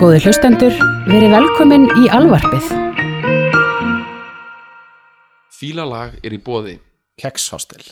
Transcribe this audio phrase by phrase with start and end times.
[0.00, 0.72] Góði hlustendur,
[1.04, 2.70] verið velkomin í alvarpið.
[5.52, 6.78] Fílalag er í bóði
[7.20, 7.82] Kekshostel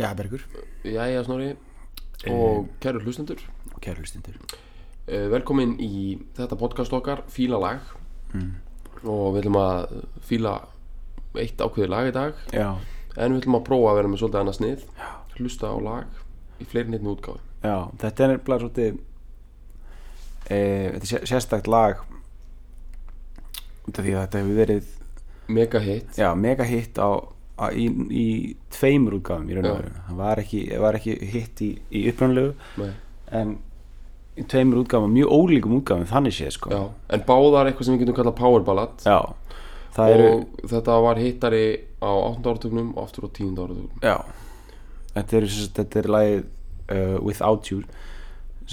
[0.00, 0.46] Já, Bergur.
[0.88, 1.50] Jæja Snorri.
[2.32, 3.44] Og kæru hlustendur.
[3.84, 4.40] Kæru hlustindur
[5.04, 7.84] eh, Velkomin í þetta podcast okkar Fílalag.
[9.04, 9.94] Og við ætlum að
[10.24, 10.56] fíla
[11.36, 12.42] eitt ákveðið lag í dag.
[12.56, 12.70] Já,
[13.18, 14.90] en við ætlum að prófa að vera með svolítið annað snið.
[15.36, 16.22] Hlusta á lag
[16.62, 19.00] í fleiri neittni útgáfi já, þetta er nefnilega svolítið
[20.52, 22.02] Þetta er sé- sérstakt lag
[23.92, 24.90] því að þetta hefur verið
[25.52, 26.98] Mega hit já, mega hitt
[27.76, 28.26] í, í
[28.72, 30.60] tveimur útgáfum í raun og veru það var ekki,
[30.96, 32.86] ekki hitt í, í upprannlegu
[33.32, 33.56] en
[34.38, 36.82] í tveimur útgáfum, mjög ólíkum útgáfum þannig séð sko Já.
[37.12, 39.18] en báðar eitthvað sem við getum kallað power ballad Já,
[39.98, 41.64] það eru og þetta var hittari
[42.00, 42.48] á 8.
[42.48, 43.52] áratugnum og aftur á 10.
[43.58, 44.16] áratugnum Já
[45.12, 45.44] Þetta er,
[45.76, 46.38] þetta er lagið
[46.88, 47.82] uh, Without You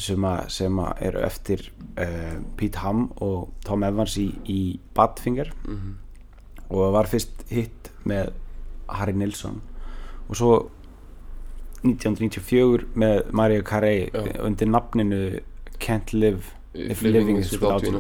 [0.02, 1.64] sem, að, sem að eru eftir
[2.00, 4.60] uh, Pete Ham og Tom Evans í, í
[4.96, 5.96] Badfinger Mhm.
[6.70, 8.32] og það var fyrst hitt með
[8.90, 9.62] Harry Nilsson
[10.30, 10.52] og svo
[11.84, 14.42] 1994 með Maria Carey Já.
[14.46, 15.40] undir nafninu
[15.80, 18.00] Can't Live If Living is Without You.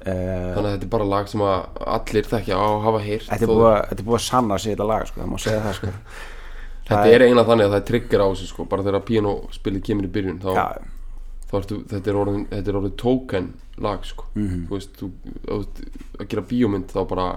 [0.00, 3.00] Uh, þannig að þetta er bara lag sem allir þekkja á að hafa
[3.44, 5.74] er að, þetta er búið að sanna sig þetta lag sko, það má segja það
[5.76, 5.90] sko
[6.90, 8.64] Þetta er eina þannig að það er trigger á þessu sko.
[8.70, 10.50] Bara þegar pianospilið kemur í byrjun þá,
[11.50, 13.46] þá ertu, þetta er orðin þetta er orðin token
[13.80, 14.24] lag sko.
[14.34, 14.66] Mhm.
[14.68, 15.10] þú veist, þú,
[16.20, 17.28] að gera bíómynd þá bara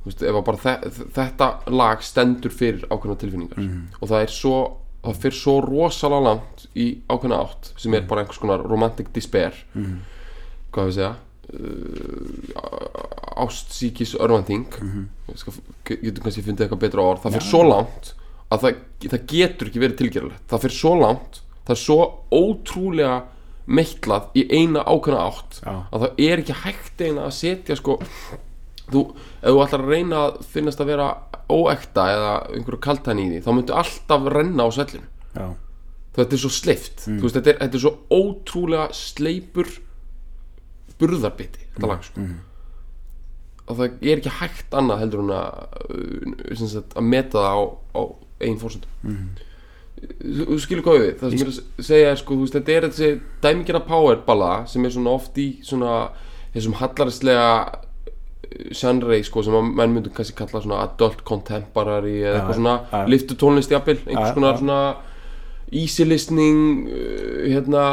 [0.00, 1.48] þú veist, ef að bara þe þetta
[1.80, 3.58] lag stendur fyrir ákveðna tilfinningar.
[3.58, 3.80] Mhm.
[4.00, 4.60] og það er svo
[5.02, 7.96] það fyrir svo rosalega langt í ákveðna átt sem Mhm.
[8.02, 9.52] er bara einhvers konar romantic despair.
[10.72, 11.10] Hvað við segja?
[11.10, 11.16] uh,
[13.40, 15.04] ástsíkis örvending Mhm.
[15.36, 17.22] skal, getur kannski fundið eitthvað betra orð.
[17.24, 18.12] Það fyrir svo langt
[18.50, 18.76] að það,
[19.12, 21.98] það getur ekki verið tilgerðilegt það fyrir svo langt, það er svo
[22.32, 23.22] ótrúlega
[23.70, 25.74] meitlað í eina ákveðna átt Já.
[25.92, 27.98] að það er ekki hægt eina að setja sko
[28.90, 29.02] þú,
[29.42, 31.08] ef þú ætlar að reyna að finnast að vera
[31.50, 35.06] óekta eða einhverju kaltæni í því þá myndu alltaf renna á svellinu.
[35.36, 35.46] Já,
[36.16, 36.96] þetta er svo sleift.
[37.06, 39.68] Þú veist, þetta, er, þetta er svo ótrúlega sleipur
[41.00, 42.28] burðarbiti þetta lag sko.
[43.70, 47.60] Og það er ekki hægt annað heldur en að uh, sagt, að meta það á,
[47.94, 48.02] á
[48.40, 49.14] einn fórsöndum
[50.00, 52.88] þú, þú skilur hvað við það sem ég er að segja sko veist, þetta er
[52.88, 53.10] þessi
[53.44, 55.94] dæmingina powerballa sem er svona oft í svona
[56.54, 57.50] þessum hallarislega
[58.74, 63.04] sjanrei sko sem að menn myndum kannski kalla svona adult contemporary eða eitthvað svona já.
[63.12, 64.80] liftu tónlist jafnvel einhvers konar svona
[65.70, 67.84] easy listening uh, hérna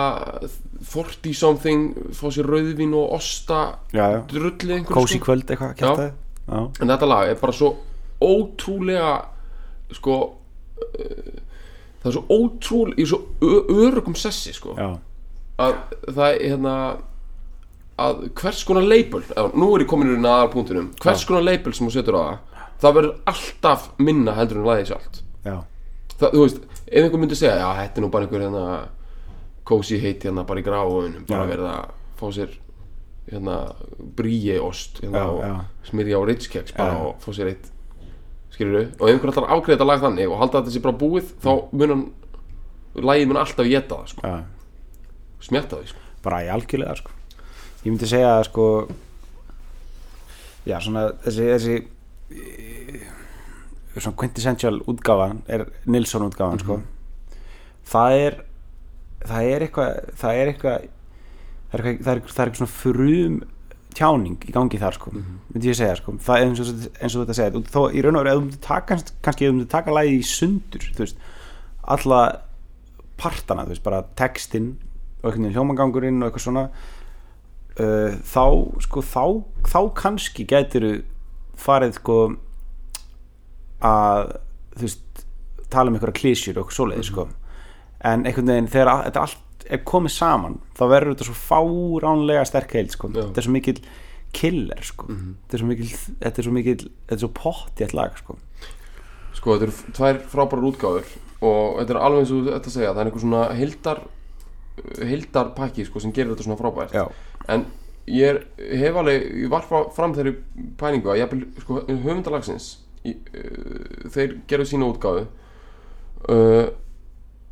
[0.87, 4.21] 40 something fá sér rauðvín og osta já, já.
[4.31, 6.13] drulli einhverju Kósi kvöld eitthvað
[6.47, 7.73] Já, en þetta lag er bara svo
[8.23, 9.17] ótrúlega
[9.97, 11.35] sko uh,
[12.01, 13.19] það er svo ótrúlega í svo
[13.83, 14.77] örugum sessi sko.
[14.77, 14.93] Já,
[15.59, 15.77] að
[16.07, 16.75] það er hérna
[17.97, 21.73] að hvers konar label eða, nú er ég komin í aðal punktunum hvers konar label
[21.73, 22.37] sem þú setur á það
[22.81, 25.21] það verður alltaf minna heldur en lagið sjálft.
[25.47, 25.55] Já,
[26.19, 28.65] það, þú veist, ef einhver myndi segja já, þetta er nú bara einhver hérna
[29.67, 31.49] kósi heit hérna bara í gráfunum bara Já.
[31.51, 32.53] verið að fá sér
[33.27, 33.57] hérna
[34.17, 35.55] bríi ost hérna, Já, og já.
[35.89, 37.01] smyrja á ritskeks bara Já.
[37.07, 37.71] og fá sér eitt
[38.55, 41.01] skilur og ef einhver að afgreða þetta lag þannig og halda að þetta sé bara
[41.03, 42.05] búið þá mun hann
[42.97, 44.37] lagið mun alltaf geta það sko, já
[45.47, 45.99] smjatta því sko.
[46.25, 47.11] bara í algjörlega sko.
[47.83, 48.65] ég myndi segja að sko
[50.67, 51.75] já svona þessi, þessi
[54.03, 56.79] svona quintessential útgáfan er Nilsson útgáfan sko.
[57.87, 58.39] Það er
[59.27, 60.87] það er eitthvað það er eitthvað
[61.67, 63.37] það er eitthvað, það er, eitthvað svona frum
[63.97, 66.17] tjáning í gangi þar sko myndi ég segja sko.
[66.21, 69.55] Það er eins og, eins og þetta segja þó í raun og taka kannski ef
[69.55, 71.25] þú taka lagið í sundur þú veist
[71.87, 72.21] alla
[73.17, 74.75] partana þú veist bara textin
[75.23, 76.65] og einhvern veginn hljómangangurinn og eitthvað svona
[77.81, 78.43] uh, þá
[78.85, 79.23] sko þá,
[79.65, 80.99] þá kannski gætiru
[81.57, 82.17] farið sko
[83.85, 84.31] að
[84.77, 85.25] veist
[85.71, 87.27] tala um einhverja klísjur og eitthvað svoleiði sko.
[88.07, 92.75] En einhvern veginn þegar þetta allt er komið saman þá verður þetta svo fáránlega sterk
[92.77, 93.11] heild sko.
[93.13, 93.77] Þetta er svo mikil
[94.35, 95.07] killer sko.
[95.11, 98.19] Þetta er svo mikil þetta er svo mikil þetta er svo pott í ett lag
[98.19, 98.37] sko.
[99.37, 101.09] Sko, þetta eru tvær frábærar útgáfur
[101.45, 104.05] og þetta er alveg eins og þetta segja það er einhver svona heildar
[105.01, 106.95] heildar pakki sko, sem gerir þetta svona frábært.
[106.95, 107.05] Já,
[107.53, 107.67] en
[108.07, 108.41] ég er,
[108.81, 110.37] hef alveg ég varpa fram þeirri
[110.79, 112.69] pæningu að ég sko, höfundalagsins
[114.13, 115.23] þeir gerðu sína útgáfu
[116.33, 116.67] uh,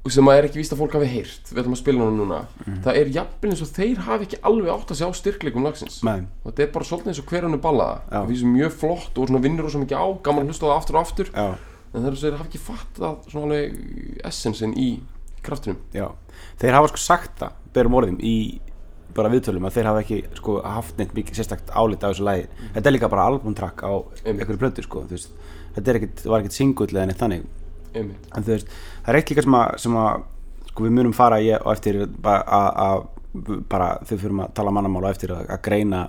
[0.06, 1.48] sem að er ekki víst að fólk hafi heyrt.
[1.50, 2.40] Við ætlum að spila hana núna.
[2.86, 6.46] Það er jafnvel eins og þeir hafi ekki alveg átt að sjá styrkleikum lagsins og
[6.52, 9.34] þetta er bara svolítið eins og hver hann er ballaða það finnst mjög flott og
[9.48, 11.31] vinnur og svo mikið á gaman að hlusta á það aftur og aftur.
[11.34, 11.48] Já,
[11.96, 13.58] en segja hafa ekki fattað
[14.30, 14.90] essensin í
[15.46, 15.81] kraftinum.
[15.96, 16.08] Já,
[16.62, 18.36] þeir hafa sko sagt það berum orðum í
[19.16, 22.48] bara viðtölum að þeir hafa ekki sko haft neitt mikið sérstakt álit á þessu lagi.
[22.75, 23.94] Þetta er líka bara albumtrakk á
[24.25, 25.44] einhverju plötu sko, þú veist
[25.75, 27.45] þetta er ekkit, var ekkit singull eða neitt þannig.
[27.95, 28.72] Einmitt, en þú veist,
[29.04, 30.24] það er eitt líka sem að, sem að
[30.69, 33.06] sko við munum fara í og eftir að,
[33.72, 36.07] bara þau fyrir að tala mannamál og eftir að, að greina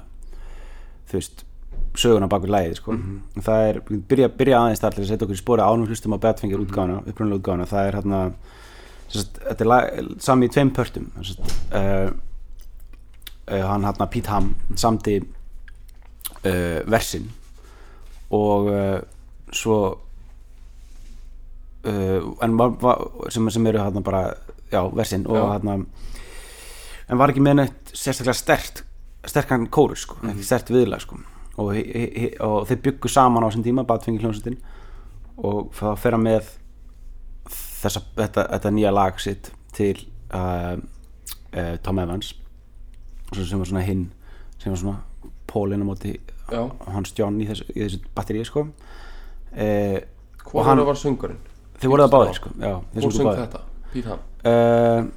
[1.07, 1.45] þú veist
[1.97, 2.97] söguna bak við lægið sko.
[3.47, 3.81] það er,
[4.11, 6.99] byrja, byrja aðeins þar til að setja okkur í spóri ánum hlustum á Badfinger útgáfuna,
[7.07, 7.69] upprunalega útgáfuna.
[7.71, 8.21] Það er hérna
[9.07, 12.11] sem sagt, þetta er lag, sami í tveim pörtum sem sagt, uh,
[13.47, 17.31] uh, hann hérna Pete Ham samdi uh, versin.
[18.35, 18.73] Og
[19.55, 19.77] svo
[21.87, 24.25] uh, en var, var, sem, sem eru hérna bara
[24.73, 25.77] já, versin og hérna
[27.07, 28.83] en var ekki með neitt sérstaklega stert
[29.27, 31.17] sterkan kórus sko, ekki stert viðlag sko.
[31.59, 34.59] Og, hi- hi- og þeir byggu saman á þessum tíma Badfingi hljómsveitin
[35.43, 36.51] og þá fer hann með
[37.81, 39.97] þessa, þetta, þetta nýja lag sitt til
[40.35, 40.77] uh,
[41.57, 42.35] uh, Tom Evans
[43.35, 44.05] sem var svona hinn
[44.63, 46.13] sem var svona pólinn á móti
[46.95, 48.67] Hans John í þessu, þessu batteríi sko
[49.57, 49.97] uh,
[50.45, 51.41] hvað hann- var söngurinn?
[51.81, 53.41] þeir voru það báðir sko já, og sungu söng báðir.
[53.47, 53.61] þetta,
[53.93, 54.21] Pete Ham
[54.53, 55.09] uh,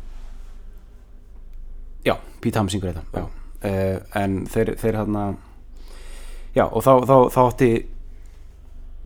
[2.06, 3.28] já, Pete Ham syngur þetta já.
[3.60, 5.22] Uh, en þeir, þeir hann
[6.56, 7.72] já, og þá, þá, þá átti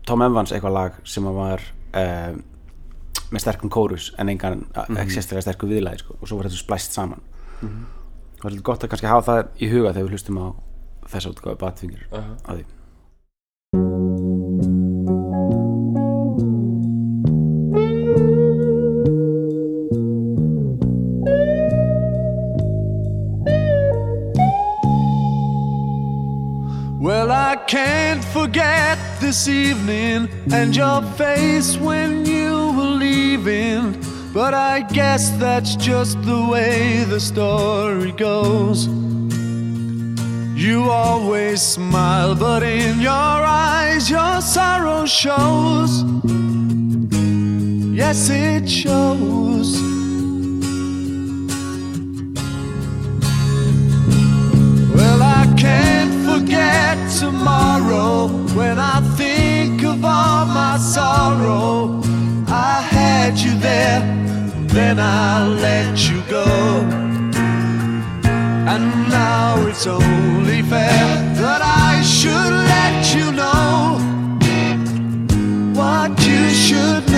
[0.04, 1.64] Tom Evans eitthvað lag sem að var
[1.96, 2.34] uh,
[3.34, 5.00] með sterkum kórus en engan mm -hmm.
[5.02, 7.22] ekki sérstaklega sterkum viðlæði sko, og svo var þetta splæst saman
[7.60, 10.46] það var svolítið gott að kannski hafa það í huga þegar við hlustum á
[11.08, 12.36] þessa útgáfi batfingir Aha.
[12.44, 14.03] að því
[27.66, 33.96] can't forget this evening and your face when you were leaving.
[34.32, 38.86] But I guess that's just the way the story goes.
[40.56, 46.04] You always smile, but in your eyes, your sorrow shows.
[47.94, 50.03] Yes, it shows.
[56.64, 62.00] Forget tomorrow when I think of all my sorrow.
[62.48, 64.00] I had you there,
[64.74, 66.46] then I let you go.
[68.72, 71.06] And now it's only fair
[71.42, 73.98] that I should let you know
[75.78, 77.13] what you should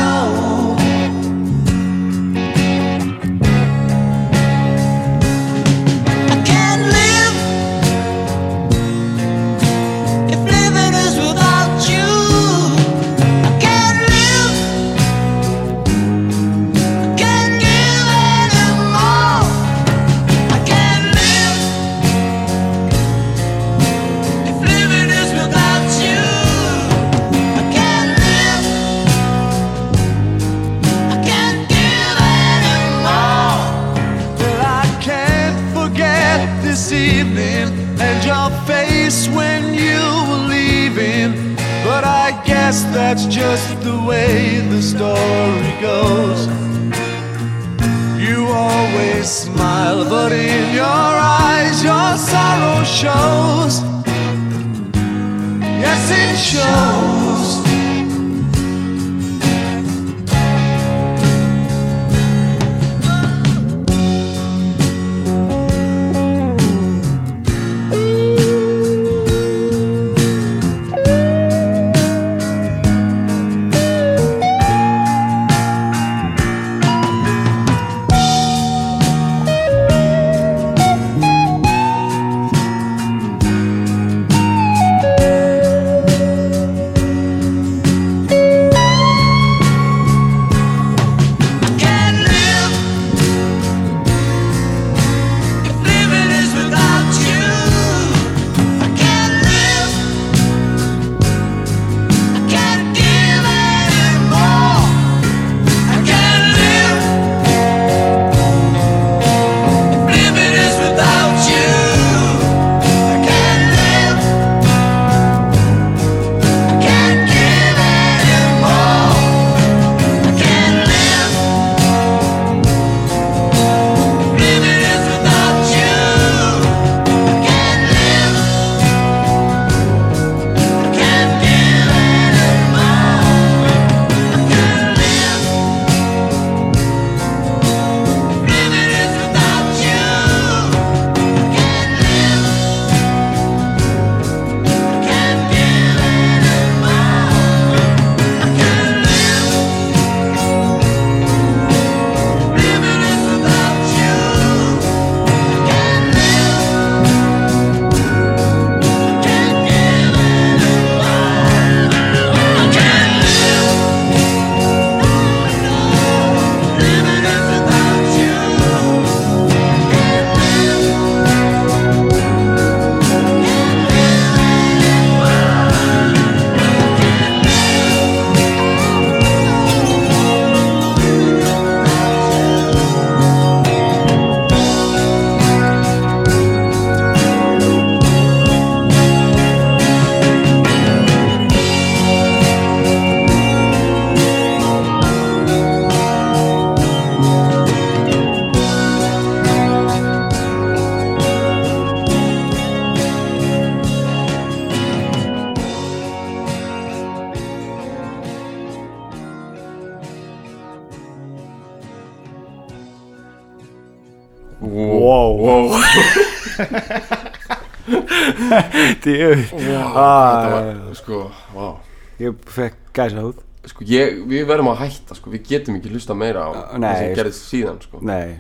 [219.07, 219.65] Djöfull.
[219.71, 219.99] wow.
[220.03, 221.75] Ah, var, sko, wow.
[222.23, 226.15] Ég fekk gæsa húð sko ég, við verðum að hætta sko, við getum ekki hlusta
[226.19, 228.01] meira á það sem gerðist síðan sko.
[228.07, 228.37] Nei,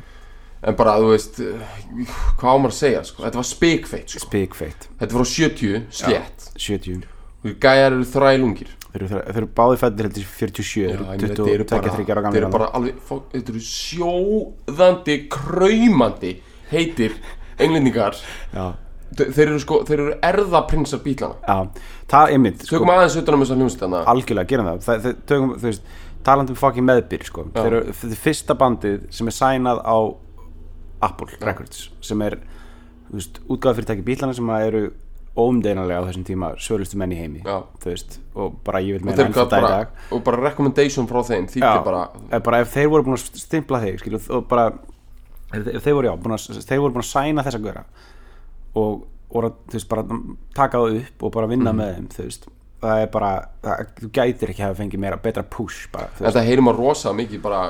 [0.62, 4.24] en bara þú veist hvað á maður að segja sko, þetta var spikfeitt sko.
[4.28, 7.06] spikfeitt þetta var á 70 slétt 70
[7.46, 11.48] og gæjar eru þrælungir Þeir eru, þeir báði fættir heldur 47 Já, Þeir eru þetta
[11.52, 13.00] eru 22 ára bara, þetta eru bara alveg,
[13.34, 16.30] þetta eru sjóðandi, kraumandi
[16.70, 17.18] heitir
[17.60, 18.16] englendingar
[19.14, 21.38] þeir eru sko, þeir eru erðaprinsar bílana.
[21.46, 25.00] Já, það er mitt sko, tökum aðeins utan um þessa hljómsdana algjörlega, gerum það, það,
[25.06, 25.88] það tökum, þú veist,
[26.26, 27.46] talandum fucking meðbyr sko.
[27.46, 27.62] Já.
[27.62, 29.96] þeir eru er fyrsta bandið sem er sænað á
[31.06, 32.38] Apple Records sem er,
[33.10, 34.86] þú veist, útgáða fyrirtæki bílana sem eru
[35.36, 37.60] óumdeinanlega á þessum tíma svölustu menn í heimi Já.
[37.82, 39.90] þú veist, og bara ég vil meina þeir ennþá dag í dag.
[40.16, 43.80] og bara recommendation frá þeim Já, þýtti bara bara ef þeir voru búin að stimpla
[43.84, 44.66] þig skilu, og bara
[45.52, 47.84] ef þeir voru, já, búin að, þeir voru búin að sæna þessa göra
[48.76, 50.04] og, og þú veist, bara
[50.54, 51.50] taka það upp og bara Mhm.
[51.56, 52.46] vinna með þeim þú veist,
[52.82, 53.30] það er bara
[53.64, 57.42] það, þú gætir ekki hafa fengið meira betra push bara, það heyrum að rosa mikið
[57.42, 57.60] bara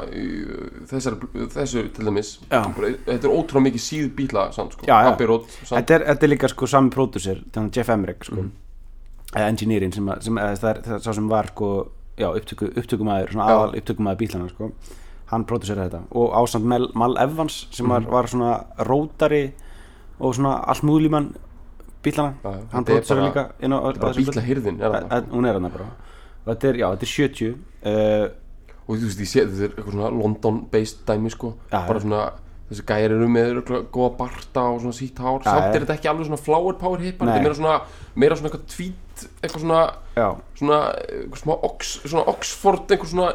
[0.91, 1.17] þessar,
[1.55, 2.33] þessu til dæmis.
[2.51, 5.13] Bara, þetta er ótrúlega mikið síð bíla samt sko, Já, já.
[5.65, 5.79] Samt.
[5.79, 8.51] Þetta, er, þetta er líka sko sami pródusir, þannig Jeff Emmerich sko, Mhm.
[9.35, 11.89] eða engineerin sem, að- sem eða, það er það sem var sko,
[12.35, 14.73] upptöku, upptökumæður, aðal upptökumæður bílana sko,
[15.27, 16.03] hann próduseraði þetta.
[16.13, 16.33] Og
[16.63, 17.91] Mel, Mal Evans sem Mhm.
[17.91, 19.53] var, var svona rótari
[20.21, 21.31] og svona allmúðlíman
[22.07, 25.31] bílana, Já, hann próduseraði bara- líka inn á, á, bara þessum bíla hirðin er Að-
[25.33, 25.87] hún er hann bara.
[26.47, 28.29] Þetta er, já, þetta er 70 uh,
[28.87, 31.55] og þú veist, ég sé þetta er eitthvað svona London-based dæmi sko.
[31.73, 32.21] Já, bara svona,
[32.71, 33.61] þessi gæjar eru með
[33.95, 35.43] góða barta og svona sítt hár.
[35.43, 37.35] Samt er þetta ekki alveg svona flower power hippar Nei.
[37.35, 37.81] þetta er meira svona,
[38.15, 39.83] meira svona eitthvað tweet eitthvað svona,
[40.61, 40.79] svona,
[41.43, 43.29] smá ox, svona Oxford, eitthvað svona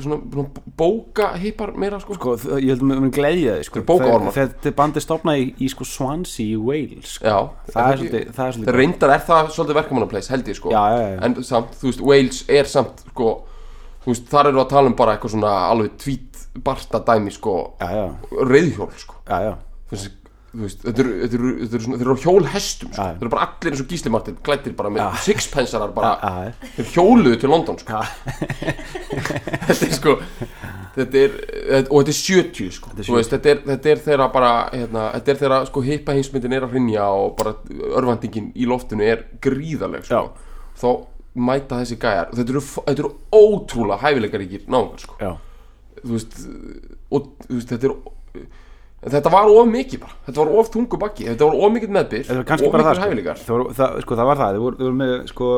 [0.00, 0.46] svona,
[0.78, 3.82] bóka hippar meira sko, sko, ég held að mér gleðja þið sko,
[4.34, 7.28] Þetta bandi stopnaði í, í sko Swansea í Wales sko.
[7.30, 7.38] já,
[7.70, 10.72] það er svolítið, það er svolítið reyndar er það svolítið verkamannapleis held ég sko.
[10.74, 13.28] Já, já, en samt, þú veist, Wales er samt sko,
[14.04, 17.56] þú veist, þar eru að tala um bara eitthvað svona alveg tweet barta dæmi sko,
[18.50, 19.20] reyðhjól sko.
[19.30, 20.16] Þú veist,
[20.52, 23.04] veist, þetta eru, þetta eru, þetta eru, þeir eru á hjólhestum sko.
[23.06, 25.22] Þeir eru bara allir eins og Gísli Martin klættir bara með Já.
[25.28, 25.94] sixpensarar
[26.76, 28.02] þeir hjóluðu til London sko.
[29.70, 30.16] Þetta er sko
[30.94, 31.34] þetta er,
[31.70, 32.90] þetta- og þetta er 70 sko.
[32.96, 36.56] er veist, þetta er, þetta er þeirra bara hérna, þetta er þeirra sko hippa heimsmyndin
[36.56, 37.54] er að hrinja og bara
[38.00, 40.24] örvandingin í loftinu er gríðaleg sko.
[40.80, 40.88] þá
[41.46, 45.36] mæta þessi gæjar þetta eru, þetta eru ótrúlega hæfileikaríkir náungar sko
[46.10, 46.34] veist,
[47.10, 47.94] og, þú veist þetta er
[49.00, 50.16] þetta var of mikið bara.
[50.26, 53.04] Þetta var of þungu bakki, þetta var of mikið meðbyr of það mikið sko.
[53.04, 53.44] hæfileikar.
[53.44, 55.52] Það, var, það, sko, það var það, þeir voru, þeir voru með sko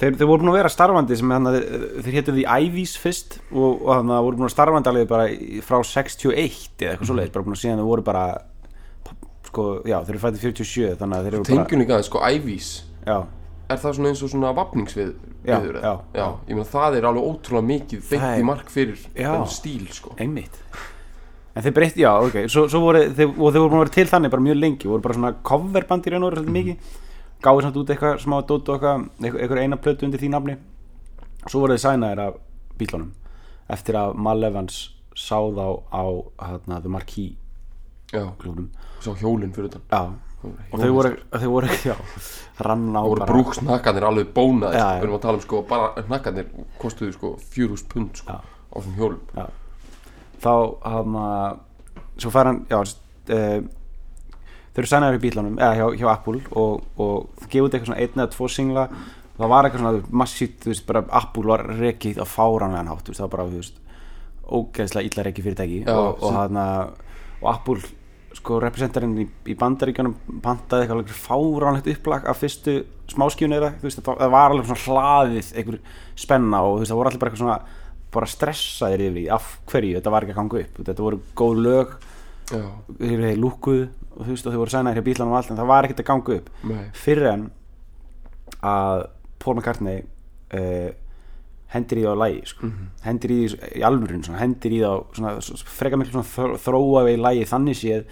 [0.00, 3.84] þeir, þeir voru búin að vera starfandi sem hann þeir hétu því Ivies fyrst og,
[3.84, 5.28] og þannig að voru búin að starfandi alveg bara
[5.68, 8.24] frá 61 eða eitthvað svoleiðis bara búin að síðan þeir voru bara
[9.50, 12.24] sko, já, þeir eru fættið 47 þannig að þeir eru bara tengjum líka aðeins, sko,
[12.26, 12.72] ævís
[13.04, 13.18] já,
[13.70, 15.14] er það svona eins og svona vapningsvið
[15.44, 16.24] Já, viður, já, já.
[16.48, 18.06] ég meina það er alveg ótrúlega mikið
[21.54, 23.94] en þeir breytti, já, ok, svo, svo voru þeir, og þeir voru búin að vera
[23.94, 26.96] til þannig bara mjög lengi voru bara svona coverband í raun og veru svolítið mikið.
[27.44, 30.56] Gáði samt út eitthvað smá dót og eitthvað eitthvað, eina plötu undir því nafni.
[31.46, 32.38] Svo voru þeir sænaðir af
[32.80, 33.12] bílunum
[33.74, 34.78] eftir að Mal Evans
[35.14, 36.04] sá þá á
[36.42, 37.36] hana, The Marquee
[38.12, 38.70] já, klúrum
[39.00, 39.84] sá hjólinn fyrir utan.
[39.90, 40.02] Já,
[40.72, 41.94] og þeir voru, þeir voru já,
[42.66, 44.90] rann á það voru bara brúksnakkarnir alveg bónaðir Já, sko.
[44.90, 44.98] já.
[44.98, 46.50] við erum að tala um sko, bara hnakkarnir
[46.82, 48.40] kostuðu sko 4000 pund sko, Já.
[48.42, 49.22] á þessum hjólum.
[49.38, 49.46] Já.
[50.42, 51.26] Þá hana,
[52.20, 53.58] svo fær hann já, uh,
[54.74, 58.02] þeir eru sænaðir í bílunum eða hjá, hjá Apple og, og gefa út eitthvað svona
[58.02, 58.86] einn eða tvo singla
[59.38, 63.26] það var eitthvað svona massít, þú veist, bara Apple var rekið á fáranlegan hátt, það
[63.26, 63.82] var bara, þú veist
[64.44, 66.64] ógeðslega illa rekið fyrirtæki Já, og, og, hana,
[67.40, 67.94] og Apple
[68.34, 72.80] sko representarinn í, í bandaríkjunum pantaði eitthvað alveg fáránlegt upplag af fyrstu
[73.12, 75.78] smáskjunni þeirra þú veist, það, það var alveg svona hlaðið einhver
[76.24, 77.58] spenna og þú veist, það voru allir bara eitthvað svona
[78.14, 81.62] bara stressaðir yfir því af hverju þetta var ekki að ganga upp, þetta voru góð
[81.64, 81.94] lög
[83.00, 85.70] þeir lúkuð og þú veist og þeir voru sænaðir hjá bílanum og allt en það
[85.72, 86.50] var ekkert að ganga upp.
[86.70, 87.46] Nei, fyrir en
[88.64, 89.06] að
[89.42, 90.04] Paul McCartney
[90.54, 90.92] uh,
[91.74, 92.68] hendir í það á lægi sko.
[93.04, 97.18] hendir í því í alvörun svona, hendir í það freka miklu svona þró- þróa við
[97.24, 98.04] lægi þannig séð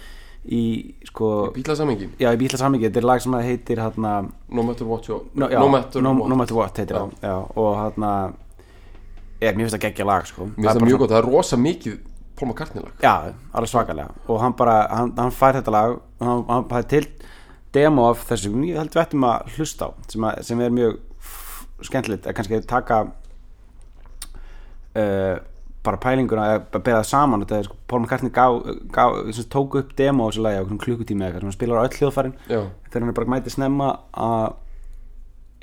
[0.43, 0.61] í
[1.07, 4.15] sko bílasamingi já í bíla samingi, þetta er lag sem heitir hérna,
[4.51, 6.29] no matter what no, já, no matter no, what.
[6.29, 7.05] no matter what heitir Já.
[7.05, 8.11] það já, og hérna
[9.43, 10.49] er, mér finnst það geggja lag sko.
[10.49, 12.01] mér finnst það mjög gott, það er rosa mikið
[12.35, 12.93] Paul McCartney lag.
[13.01, 14.09] Já, alveg svakalega.
[14.27, 17.05] Og hann bara, hann, hann fær þetta lag og hann, hann fær til
[17.73, 18.51] demo af þessu.
[18.67, 20.99] Ég held við ættum að hlusta á sem, að, sem er mjög
[21.85, 22.27] skemmtilegt.
[22.27, 23.01] Að kannski taka
[24.97, 25.35] uh,
[25.83, 27.45] bara pælinguna að bera það saman.
[27.45, 31.21] Þetta er sko, Paul McCartney sem sagt, tók upp demo á þessu lagi á klukkutími
[31.21, 31.47] eða eitthvað.
[31.47, 34.57] Hann spilar á öll hljóðfærin þegar hann er bara mætið snemma að,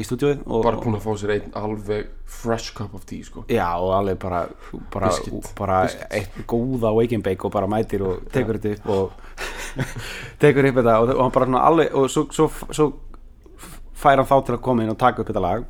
[0.00, 2.09] í stúdíóið og, bara búin að fá sér einn alveg
[2.40, 3.45] fresh cup of tea sko.
[3.50, 4.45] Já, og alveg bara,
[4.92, 5.50] bara, Biscuit.
[5.59, 9.76] bara eitt góða wake and bake og bara mætir og tekur þetta upp og
[10.42, 12.90] tekur upp þetta og, og hann bara svona alveg og svo, svo, svo
[14.00, 15.69] fær hann þá til að koma inn og taka upp þetta lag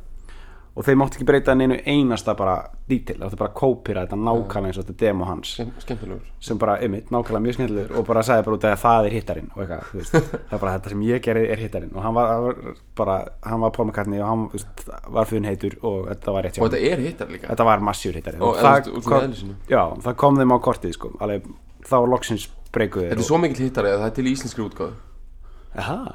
[0.71, 2.55] og þeir mátti ekki breyta neinu einasta bara
[2.87, 5.49] dítil, það bara kópira þetta nákvæmlega eins og þetta demo hans.
[5.57, 6.29] Skem, skemmtilegur.
[6.39, 7.97] Sem bara, ymmit, nákvæmlega mjög skemmtilegur.
[7.99, 10.15] Og bara sagði bara út að það er hittarinn og eitthvað, þú veist,
[10.47, 11.91] það er bara þetta sem ég gerði er hittarinn.
[11.95, 13.17] Og hann var, hann var bara,
[13.51, 14.87] hann var Paul McCartney og hann veist,
[15.19, 16.77] var fyrir heitur og þetta var rétt hjá og honum.
[16.79, 17.51] þetta er hittar líka.
[17.51, 19.37] Þetta var massíur hittari Og- það, kom,
[19.67, 21.51] já, það kom þeim á kortið sko, alveg,
[21.83, 24.63] þá loksins breykuðu þetta er svo mikill hittar að það er til íslenskri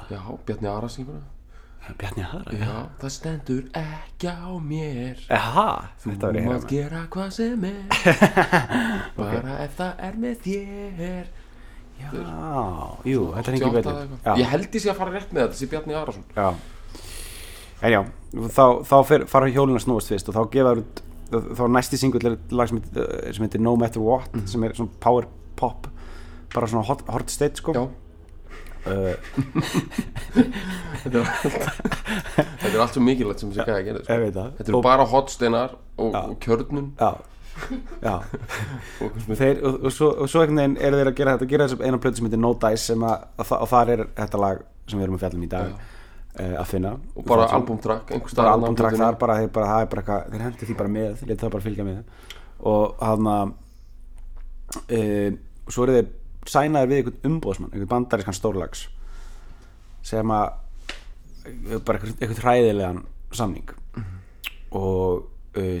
[0.09, 0.21] já,
[1.97, 2.71] Bjarni Hara já,
[3.01, 5.21] það stendur ekki á mér.
[5.31, 5.67] Aha,
[6.03, 6.13] Þú
[6.47, 7.83] mátt gera hvað sem er.
[9.17, 11.27] Bara ef það er með þér.
[11.97, 12.09] Já,
[13.09, 16.25] jú, þetta 88 betur Ég held sé að fara rétt með þetta Þessi Bjarni Arason.
[16.35, 16.47] Já.
[17.81, 17.99] En já,
[18.53, 21.01] þá, þá fer, fara hjólinn að snúast fyrst og þá gefa þær út
[21.57, 22.79] þá næsti singull er lag sem,
[23.35, 24.45] sem heitir No Matter What Mhm.
[24.47, 25.25] sem er svona power
[25.59, 25.87] pop
[26.53, 27.73] bara svona hot, hot state sko.
[27.73, 27.83] Já,
[31.03, 31.23] þetta er
[32.67, 34.11] allt er allt svo mikilvægt sem þessi gæði að gera sko.
[34.59, 36.87] Þetta eru bara hotsteinar og, og kjörnun.
[36.99, 37.11] Já,
[38.03, 38.15] já.
[39.03, 41.85] Og, Þeir, og, og, svo, svo einhvern veginn eru þeir að gera þetta gera þess
[41.85, 45.05] eina plötu sem heitir No Dice að, að, og þar er þetta lag sem við
[45.07, 46.91] erum að fjalla um í dag uh, að finna.
[47.15, 49.01] Og bara einhvers bara plötunni.
[49.01, 51.53] þar bara, þeir, bara, það er bara eitthvað, þeir hendi því bara með leta það
[51.57, 52.29] bara fylgja með.
[52.73, 53.55] Og hann að
[54.97, 55.29] uh,
[55.67, 56.09] svo eru þeir
[56.51, 58.85] sænaðir við einhvern umbóðsmann einhvern bandarískan stórlags
[60.07, 60.53] sem að
[61.85, 63.01] bara einhvern, einhvern hræðilegan
[63.35, 63.69] samning.
[64.77, 65.25] Og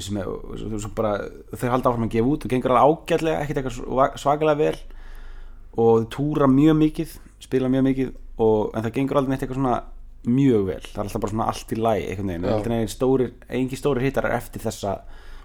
[0.01, 1.11] sem er svo bara,
[1.53, 4.79] þeir halda áfram að gefa út og gengur alveg ágætlega, ekkert eitthvað sva- svakalega vel.
[5.77, 7.11] Og þeir túra mjög mikið
[7.45, 9.75] spila mjög mikið og, en það gengur aldrei neitt eitthvað svona
[10.27, 10.81] mjög vel.
[10.81, 14.95] Það er alltaf bara svona allt í læg einhvern stórir engi stórir hittar eftir þessa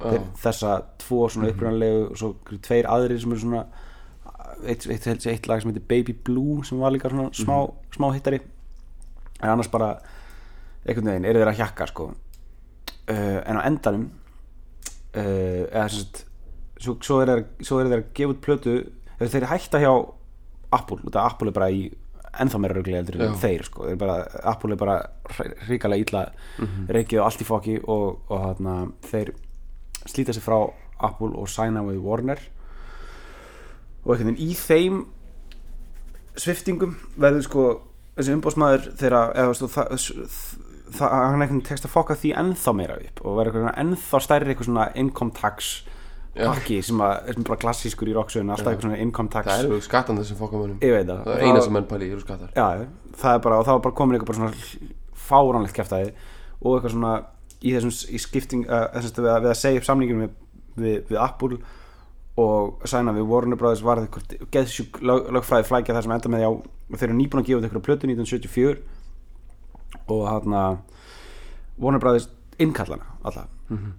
[0.02, 1.52] þeir, þessa tvo svona Mhm.
[1.54, 2.30] upprunalegu og svo
[2.64, 3.66] tveir aðrir sem eru svona
[4.66, 7.94] eitt, eitt, eitt, eitt lag sem heitir Baby Blue sem var líka svona smá, Mhm.
[7.96, 8.40] smá hittari.
[9.42, 9.98] En annars bara
[10.86, 12.10] einhvern veginn eru þeir að hjakka sko.
[13.10, 14.10] Uh, en á endanum
[15.16, 16.24] uh, eða sem sagt
[16.82, 18.74] svo, svo er þeir svo er þeir að gefa út plötu
[19.18, 19.90] þeir, þeir hætta hjá
[20.72, 21.82] Apple af Apple er bara í
[22.40, 23.84] ennþá meira rugli heldur en þeir sko.
[23.90, 24.14] Þeir bara,
[24.48, 24.94] Apple er bara
[25.68, 26.22] ríkalega illa
[26.88, 28.76] reikið og allt í fokki og, og þarna,
[29.10, 29.34] þeir
[30.08, 30.56] slíta sig frá
[31.02, 32.40] Apple og sæna við Warner
[34.04, 35.02] og einhvern veginn í þeim
[36.42, 37.64] sviftingum verður sko
[38.16, 39.88] þessi umbóðsmaður þegar eða, veist, það,
[40.96, 44.68] það, hann einhvern tekst að fokka því ennþá meira upp og verður ennþá stærri eitthvað
[44.70, 45.72] svona income tax
[46.32, 49.50] pakki sem er bara klassískur í rocksöðun alltaf eitthvað svona income tax.
[49.50, 50.78] Það eru skattandi sem fokka mönnum.
[50.80, 51.26] Ég veit það.
[51.34, 52.54] Er eina sem menn pæli, eru skattar.
[52.56, 52.86] Já,
[53.20, 54.88] það er bara, og það var bara komin eitthvað svona
[55.26, 56.14] fáránlegt kæftæði
[56.62, 57.12] og eitthvað svona
[57.60, 60.32] í þessum í skipting uh, þessum við, að- við að segja upp samninginu við,
[60.86, 61.60] við, við Apple
[62.40, 66.42] og sæna við Warner Brothers var eitthvað geðsjúk lög, lögfræði flækja það sem enda með
[66.42, 66.52] því á
[66.96, 68.78] þeir eru nýbúin að gefa út eitthvað plötu 1974
[70.14, 70.56] og hann
[71.76, 72.30] Warner Brothers
[72.62, 73.92] innkallana alltaf mm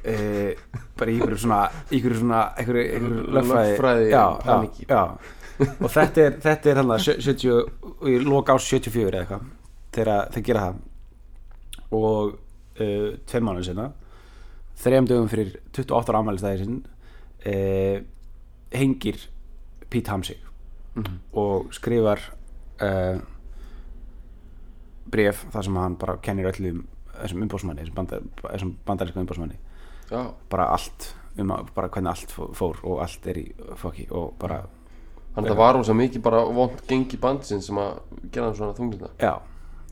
[0.00, 1.60] bara í ykkur svona
[1.90, 4.54] í ykkur svona ykkur, ykkur lögfræði, já, já,
[4.88, 5.02] já.
[5.76, 9.50] og þetta er þetta er hann 70 í lok ás 74 eða eitthvað
[9.90, 10.78] þegar þeir gera það.
[11.90, 12.32] Og
[12.80, 13.90] uh, tveim mánuð sinna
[14.80, 16.80] þrejum dögum fyrir 28 ára ámælistæði sinn
[17.46, 18.00] uh,
[18.72, 19.18] hengir
[19.90, 20.38] Pete Hamsig
[21.32, 22.20] og skrifar
[22.82, 23.20] uh,
[25.10, 26.82] bref þar sem hann bara kennir öllum
[27.20, 29.58] þessum umbósmanni þessum, bandar, þessum bandaríska umbósmanni
[30.10, 33.46] Já, bara allt um að, bara hvernig allt fó- fór og allt er í
[33.78, 34.62] fokki og bara
[35.34, 38.00] þannig að það var rosa mikið bara vond gengi bandsinn sem að
[38.34, 39.34] gera hann svona þunglita já,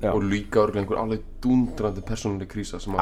[0.02, 0.10] já.
[0.12, 2.94] Og líka örgulega einhver alveg dundrandi persónuleg krísa sem,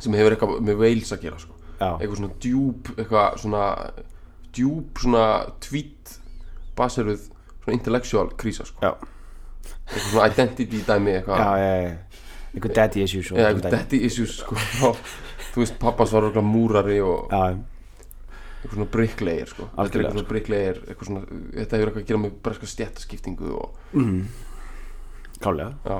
[0.00, 1.58] sem hefur eitthvað með Wales að gera sko.
[1.82, 3.64] Já, eitthvað svona djúb eitthvað svona
[4.52, 5.24] djúb svona
[5.64, 6.14] tweet
[6.78, 7.26] baseruð
[7.62, 8.78] svona intellectual krísa sko.
[8.84, 8.92] já,
[9.88, 11.42] eitthvað svona identity dæmi já, eitthvað.
[11.42, 12.22] Já, já.
[12.52, 14.56] einhver daddy issues svona eitthvað daddy issues sko.
[15.52, 17.42] þú veist pappas var örgulega múrari og já,
[18.62, 19.68] eitthvað svona bricklegir sko.
[19.74, 21.26] þetta er eitthvað svona bricklegir eitthvað svona,
[21.58, 24.00] þetta hefur eitthvað að gera með breska stjættaskiptingu og
[25.42, 25.98] klálega já.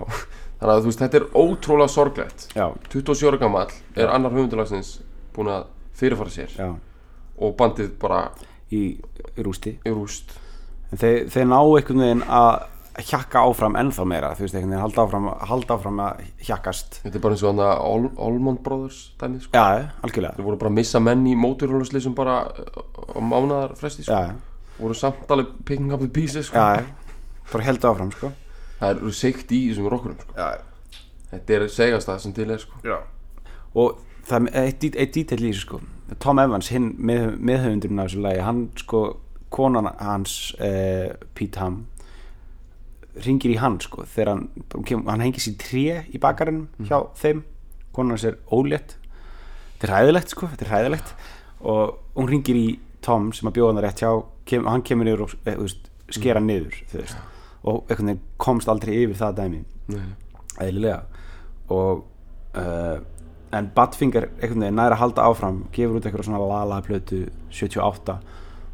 [0.63, 2.43] Þannig að þú veist þetta er ótrúlega sorglegt.
[2.55, 4.93] Já, 27 ára gammal er annar höfundulagsins
[5.37, 5.65] búin að
[5.99, 6.53] fyrirfara sér.
[6.59, 6.69] Já,
[7.43, 8.25] og bandið bara
[8.73, 8.83] í,
[9.37, 9.77] í rústi.
[9.87, 10.37] Í rúst.
[10.93, 12.69] En þeir, þeir ná einhvern veginn að
[13.09, 16.99] hjakka áfram ennþá meira þú veist, einhvern veginn halda áfram, halda áfram að hjakkast.
[17.07, 19.57] Þetta er bara eins og hann að Al Almond Brothers dæmið sko.
[19.57, 20.37] Já, algjörlega.
[20.37, 24.13] Þeir voru bara að missa menn í móturhjólusleysum bara á mánaðar fresti sko.
[24.13, 24.37] Já,
[24.83, 26.61] Voru samt alveg picking up the pieces sko.
[26.61, 26.85] Já,
[27.53, 28.33] bara heldu áfram sko.
[28.83, 30.37] Það eru seikt í þessum rockurum sko.
[30.37, 31.01] Já,
[31.33, 32.81] Þetta er segast það sem til er sko.
[32.85, 32.99] Já.
[33.73, 35.81] og það er eitt, eitt dítill í þessu sko.
[36.23, 39.03] Tom Evans, hinn með, meðhöfundurinn af þessu lagi, hann sko
[39.53, 41.83] konan hans uh, Pete Ham
[43.27, 44.47] ringir í hann sko þegar hann,
[45.05, 47.43] hann hengis í tré í bakarinn hjá þeim.
[47.93, 48.97] Konan hans er ólétt.
[49.77, 51.15] Þetta er hræðilegt sko, þetta er hræðilegt.
[51.69, 52.67] Og hún ringir í
[53.05, 54.13] Tom sem að bjóða hann rétt hjá
[54.49, 57.19] kem, hann kemur niður og þú veist, skera niður þú veist,
[57.67, 59.63] og einhvern veginn komst aldrei yfir það dæmi.
[60.63, 61.01] Eðlilega.
[61.73, 62.05] Og
[62.59, 63.03] uh,
[63.53, 68.17] en Badfinger einhvern veginn næra að halda áfram gefur út eitthvað svona lala plötu 78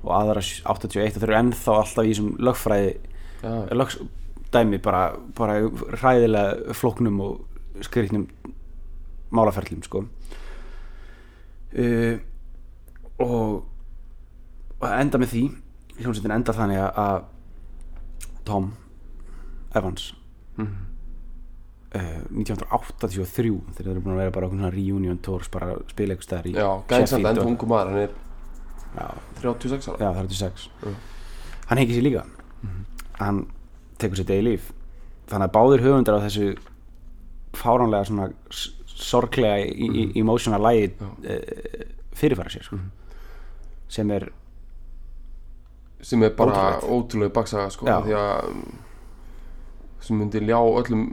[0.04, 2.92] og aðra 81 og þeir eru ennþá alltaf í þessum lögfræði
[3.42, 3.98] Já, lögs,
[4.54, 5.02] dæmi bara,
[5.38, 5.58] bara
[5.98, 8.24] hræðilega flóknum og skrifnum
[9.34, 10.04] málaferlum sko
[11.78, 12.18] uh,
[13.18, 13.64] og
[14.78, 15.42] og enda með því
[15.98, 17.24] hljómsveitin enda þannig að- að
[18.46, 18.68] Tom
[19.74, 20.12] Evans
[20.58, 20.74] Mhm.
[21.94, 26.14] Uh, 1983 þegar þeir eru búin að vera bara okkur svona reunion tours bara spila
[26.14, 26.68] eitthvað stæðar í já
[27.18, 28.11] enda og- ungu maður Hann er
[28.96, 29.07] já,
[29.42, 29.98] 36 ára.
[29.98, 30.94] Já, 36 Já.
[31.68, 32.24] hann heikir sér líka.
[33.18, 33.46] Hann
[33.98, 34.72] tekur sér degi líf
[35.29, 36.48] þannig að báðir höfundar á þessu
[37.59, 38.29] fáránlega svona
[38.98, 41.87] sorglega í, í, emotional lægi uh,
[42.18, 42.79] fyrirfæra sér sko.
[43.88, 44.29] sem er
[46.01, 48.62] sem er bara ótrúlega baksaga sko því að um,
[50.00, 51.04] sem myndi ljá öllum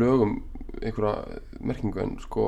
[0.00, 0.38] lögum
[0.78, 2.44] einhverja merkingu en sko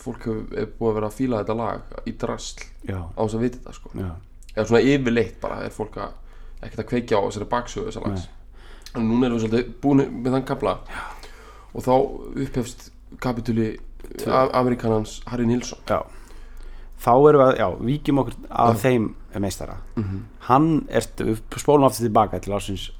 [0.00, 3.44] fólk hefur búið að vera að fíla þetta lag í drasl já, á þess að
[3.44, 3.92] vita þetta sko.
[3.94, 4.10] Já,
[4.54, 6.16] eða svona yfirleitt bara er fólk að
[6.60, 8.28] ekkert að kveikja á þessari baksögu þessa lags.
[8.90, 10.78] En núna erum við svolítið búin með þann kapla
[11.70, 11.92] og þá
[12.46, 12.88] upphefst
[13.22, 13.68] kapituli
[14.26, 15.78] amerikanans Harry Nilsson.
[15.88, 16.02] Já.
[17.00, 19.06] Þá erum við að, já, víkjum okkur að þeim
[19.40, 19.78] meistara.
[20.50, 21.06] Hann er,
[21.56, 22.90] spólum aftur tilbaka til ásins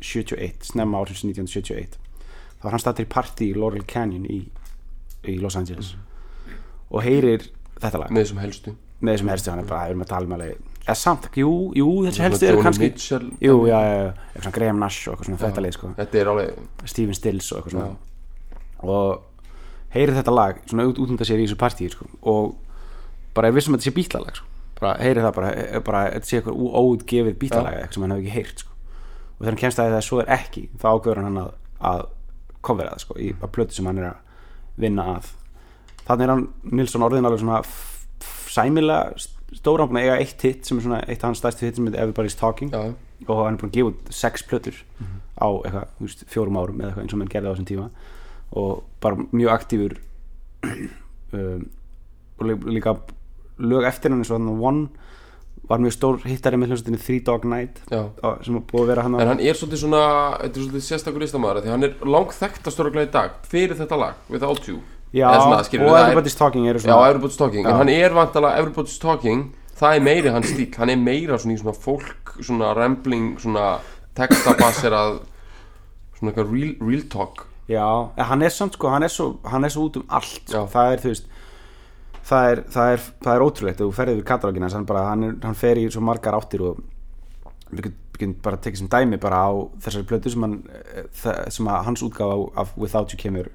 [0.00, 1.98] 1971 snemma ásins 1971
[2.58, 4.40] þá var hann stattur í partí í Laurel Canyon í,
[5.28, 5.94] í Los Angeles.
[6.90, 8.14] Og heyrir þetta lag.
[8.14, 8.76] Með þessum helstu.
[9.00, 11.50] Með þessum helstu, hann er bara, við erum að tala með alveg eða samt, jú,
[11.72, 13.28] jú, þessi helstu eru kannski Mitchell.
[13.40, 13.78] Jú, já,
[14.34, 15.92] eitthvað Graham Nash og eitthvað svona þetta leið, sko.
[15.96, 17.94] Þetta er alveg Stephen Stills og eitthvað svona.
[18.84, 19.06] Og
[19.94, 22.08] heyrir þetta lag svona út, út undan sér í þessu partíi sko.
[22.22, 22.54] og
[23.34, 24.46] bara er vissum að þetta sé bítlalag sko.
[24.80, 28.24] bara heyrir það bara, eh, bara þetta sé eitthvað óutgefið bítlalag eitthvað sem hann hefur
[28.24, 28.73] ekki heyrt sko.
[29.44, 31.50] Og þegar hann kemst að það svo er ekki þá ákveður hann að,
[31.92, 32.04] að
[32.64, 34.44] covera það sko, í að plötu sem hann er að
[34.80, 35.30] vinna að.
[36.08, 36.46] Þannig er hann
[36.80, 37.62] Nilsson orðin alveg svona
[38.54, 39.14] sæmilega
[39.54, 41.76] stóra hann búin að eiga eitt hit sem er svona eitt af hans stærstu hit
[41.78, 42.72] sem er Everybody's Talking.
[42.74, 42.94] Já,
[43.28, 44.80] og hann er búin að gefa út sex plötur
[45.38, 47.86] á eitthvað, þú veist, fjórum árum eða eitthvað eins og menn gerði á þessum tíma.
[48.54, 49.96] Og bara mjög aktífur
[51.34, 51.64] um,
[52.38, 52.96] og lí- líka
[53.58, 54.88] lög eftir hann eins og hann One
[55.68, 58.86] var mjög stór hittari með hljómsveitinni Three Dog Night já á- sem er búið að
[58.92, 60.02] vera hann En hann er svolítið svona,
[60.42, 63.96] þetta er svolítið sérstakur listamæður Því hann er langþekkt að stóra í dag Fyrir þetta
[63.98, 64.78] lag, Without You
[65.14, 67.70] já, eða svona, skilur, og er- Everybody's Talking eru Já, Everybody's Talking Já.
[67.70, 69.44] En hann er vantalega Everybody's Talking
[69.78, 73.78] Það er meiri hans stíl Hann er meira svona í svona fólk Svona rambling, svona
[74.14, 75.20] textabasserað
[76.18, 77.86] Svona eitthvað real, real talk Já,
[78.20, 80.52] en hann er samt sko, hann er svo, hann er svo út um allt sko.
[80.52, 80.66] Já.
[80.68, 81.30] það er, þú veist
[82.24, 85.24] það er, það er, það er ótrúlegt og þú ferðið við katalógina hann, bara, hann,
[85.28, 86.80] er, hann fer í svo margar áttir og
[87.74, 89.50] við getum- bara tekið sem dæmi bara á
[89.84, 90.56] þessari plötu sem, hann,
[90.94, 93.50] eh, sem hans útgáfa af Without You kemur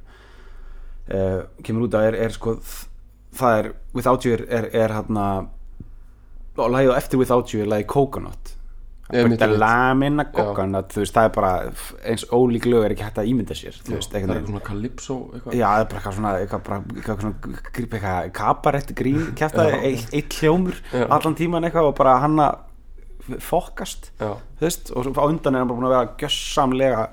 [1.14, 2.58] uh, kemur út að er, er sko
[3.40, 5.10] það er, Without You er, er, er að
[6.60, 8.54] og lagið á eftir Without You er lagið Coconut
[9.60, 11.52] Lamina coconut þú veist, það er bara
[12.12, 14.46] eins ólík lög er ekki hægt að ímynda sér þú veist, Það er veginn.
[14.48, 14.66] svona
[15.34, 15.58] eitthvað.
[15.58, 19.80] Já, það er bara eitthvað svona eitthvað, bara, eitthvað svona gríp eitthvað kabarett grín kæftaði,
[19.90, 21.06] eitt, eitt hljómur Já.
[21.10, 25.70] allan tíman eitthvað og bara hann að fokast, Já, veist og á undan er hann
[25.70, 27.08] bara búin að vera gjössamlega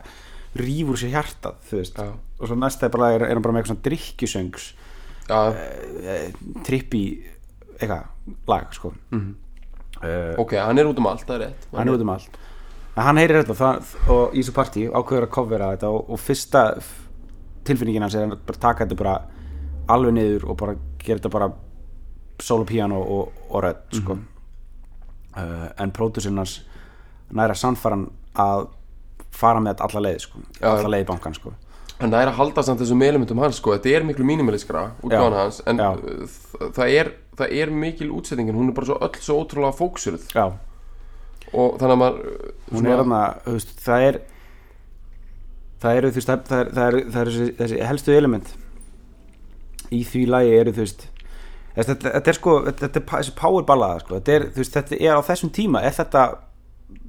[0.56, 2.06] rífur sér hjartað, já,
[2.40, 4.68] og svo næsta er, bara, er, er hann bara með eitthvað svona drikkjusöngs
[5.28, 5.40] já.
[6.04, 6.30] eh,
[6.64, 7.02] trippi
[7.76, 8.06] eitthvað
[8.48, 8.92] lag, sko.
[9.12, 9.34] Mhm.
[10.02, 12.38] Uh, Ok, hann er út um allt, það er rétt hann er út um allt
[12.96, 16.20] en hann heyrir þetta það, og í þessu partí ákveður að covera þetta og, og
[16.22, 16.62] fyrsta
[17.66, 19.16] tilfinningin hans er að bara taka þetta bara
[19.92, 21.50] alveg niður og bara gera þetta bara
[22.42, 24.16] solo piano og, og rödd sko.
[25.36, 26.58] uh, en pródusinn hans
[27.36, 28.68] næra sannfæran að
[29.36, 30.42] fara með þetta alla leið sko.
[30.60, 30.68] Já.
[30.72, 31.52] alla leið í bankan sko.
[31.96, 35.36] En það er að halda samt þessum elementum hans sko Þetta er miklu mínimaliskra útgáðan
[35.38, 35.86] hans En já.
[36.76, 40.46] það er, það er mikil útsettingin Hún er bara svo öll svo ótrúlega fóksuruð já,
[41.52, 42.32] Og þannig að maður
[42.72, 43.20] hún er þarna
[43.86, 44.20] það er
[45.82, 48.54] það eru þú veist, það, það, er, það, er, það er þessi, helstu element
[49.94, 51.06] í því lagi eru þú veist
[51.76, 55.20] þetta, þetta er sko, þetta er þessi power ballaða sko, þetta er, veist, þetta er
[55.20, 56.24] á þessum tíma er þetta,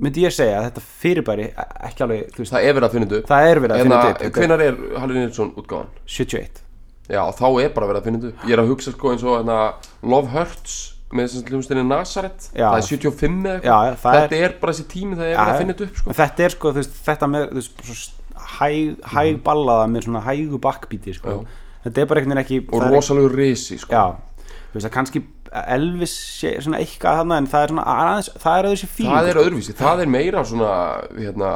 [0.03, 1.49] myndi ég segja að þetta fyrirbæri,
[1.87, 3.27] ekki alveg veist, það er verið að finna upp.
[3.31, 5.93] Það er Hérna, þetta upp, þetta hvenær er Halli Nilsson útgáðan?
[6.03, 6.66] er 71
[7.07, 9.37] Já, þá er bara verið að finna þetta Ég er að hugsa sko eins og
[9.37, 9.57] hérna,
[10.03, 10.77] Love Hurts
[11.15, 12.67] með þessum hljómsdeinni Nazareth Já.
[12.67, 15.53] það er 75 eða Já, eitthvað það Þetta er, bara þessi tími það er verið
[15.53, 16.09] að finna þetta upp sko.
[16.11, 20.07] En þetta er sko, þú veist, þetta með þú veist, svo hæg, hæg ballaða með
[20.07, 21.37] svona hægu backbeati sko.
[21.85, 23.95] þetta er bara einhvern veginn ekki og það er rosalegur risi sko.
[23.95, 28.29] Já, þú veist að kannski Elvis sé svona eitthvað þarna en það er svona aðeins,
[28.43, 30.71] það er sér fíl það er öðruvísi, það er meira svona
[31.15, 31.51] hérna,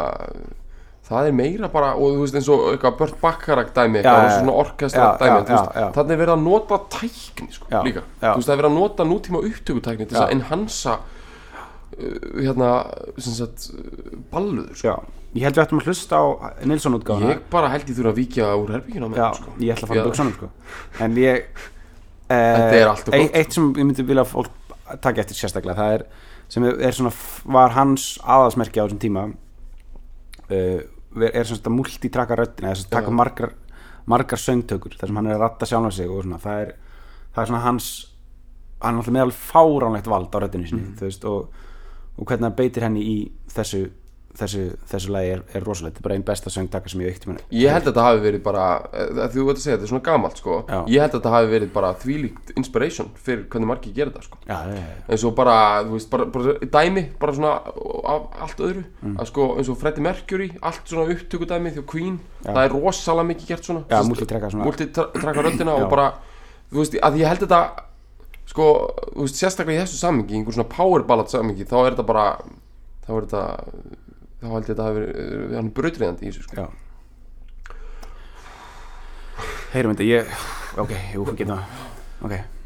[1.11, 4.35] það er meira bara og þú veist eins og eitthvað Burt Bacharach dæmi eitthvað já,
[4.37, 5.87] svona orkestra Já, dæmi já, þú veist, já, já.
[5.97, 9.07] þannig er verið að nota tækni sko, líka, þú veist það er verið að nota
[9.11, 12.69] nútíma upptökutækni til þess að enhansa uh, hérna
[13.17, 14.95] sem sagt uh, balluður sko.
[15.31, 16.25] Ég held við ættum að hlusta á
[16.67, 19.53] Nilsson útgáfuna ég bara held ég þurfa að víkja úr herbyggina með sko.
[19.63, 20.49] ég ætla að fara að buksanum sko.
[21.05, 21.45] En ég
[22.31, 24.57] gott, Eitt sem ég myndi vilja að fólk
[25.03, 26.05] taka eftir sérstaklega Það er,
[26.51, 27.13] sem er, er svona
[27.57, 30.81] var hans aðalsmerki á þessum tíma uh,
[31.15, 33.55] er svona þetta multitrakka röddina þess að taka margar,
[34.09, 36.75] margar söngtökur þar sem hann er að ratta sjálfan sig og svona, það er,
[37.31, 37.89] það er svona hans
[38.81, 41.65] hann er alltaf með alveg fáránlegt vald á röddinu sinni þú veist, og,
[42.17, 43.17] og hvernig hann beitir henni í
[43.51, 43.85] þessu
[44.37, 45.97] þessu, þessu lagi er, er rosalegt.
[45.97, 48.43] Þetta er bara einn besta söngtaka sem ég veikt Ég held að þetta hafi verið
[48.45, 50.57] bara eh, Þú veit að segja, þetta er svona gamalt sko.
[50.67, 50.77] Já.
[50.93, 54.39] Ég held að þetta hafi verið bara þvílíkt inspiration Fyrir hvernig margir gera þetta sko.
[54.47, 57.53] Já, já, eins og bara, þú veist, bara, bara dæmi bara svona
[58.07, 58.83] af allt öðru.
[59.01, 59.15] Mm.
[59.19, 62.51] að sko, eins og Freddie Mercury allt svona upptökudæmi því Queen Já.
[62.51, 64.01] það er rosalega mikið gert svona.
[64.65, 65.83] Multitrakka röddina Já.
[65.83, 66.07] og bara,
[66.71, 67.61] þú veist, að ég held þetta
[68.51, 68.67] sko,
[69.15, 72.25] þú veist, sérstaklega í þessu samingi einhver svona power ballad samingi þá er þetta bara,
[73.07, 73.43] þá er þetta
[74.41, 76.55] þá held ég þetta verið hann er brautriðandi í þessu sko.
[76.55, 76.67] Já.
[79.75, 80.25] Heyrum þetta, ég
[80.79, 81.79] Ok, jú, getum það.
[82.23, 82.60] Ok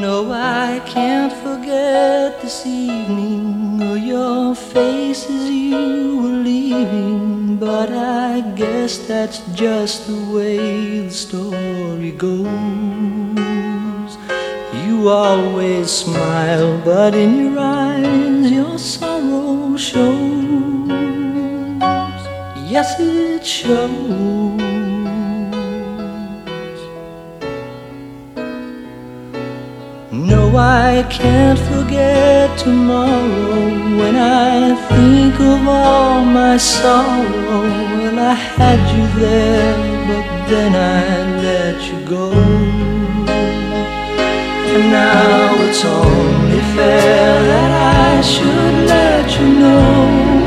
[0.00, 7.56] No, I can't forget this evening or your face as you were leaving.
[7.56, 12.46] But I guess that's just the way the story goes.
[14.86, 20.92] You always smile, but in your eyes your sorrow shows.
[22.70, 24.87] Yes, it shows.
[30.58, 37.62] I can't forget tomorrow when I think of all my sorrow.
[37.96, 39.76] Well, I had you there,
[40.08, 42.32] but then I let you go.
[44.74, 47.72] And now it's only fair that
[48.10, 50.37] I should let you know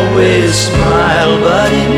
[0.00, 1.89] always smile, but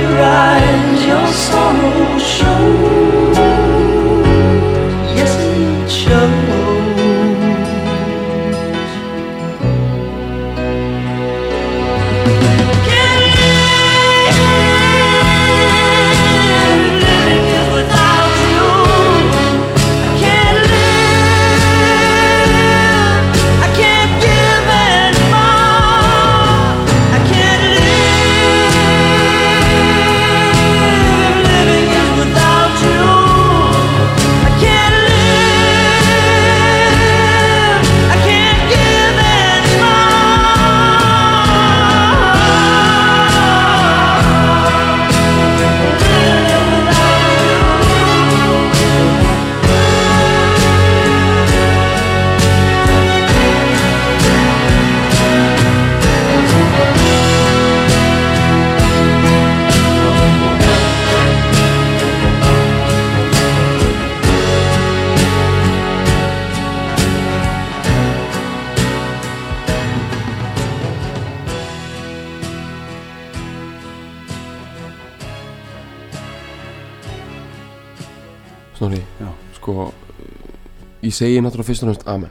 [81.22, 82.30] ég segi náttúrulega fyrst og náttúrulega amen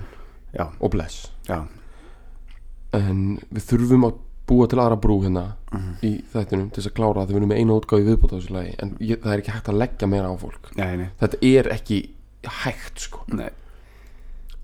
[0.58, 1.62] já, og bless já,
[2.98, 4.18] en við þurfum að
[4.52, 5.92] búa til aðra brú hérna Mhm.
[6.04, 8.52] í þættinum til þess að klára það við erum með eina útgáfi viðbót á þessu
[8.52, 11.38] lagi en ég, það er ekki hægt að leggja meira á fólk nei, nei, þetta
[11.42, 12.00] er ekki
[12.66, 13.50] hægt sko nei.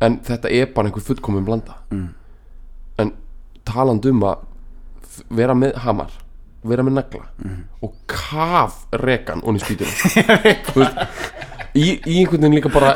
[0.01, 2.09] en þetta er bara einhver fullkomin blanda Mm.
[2.99, 3.11] en
[3.63, 4.37] talandi um að
[5.29, 6.11] vera með hamar
[6.67, 7.63] vera með nagla Mhm.
[7.81, 9.93] og kaf rekan onni spýtunum
[10.67, 10.97] Þú veist,
[11.75, 12.93] í, í einhvern veginn líka bara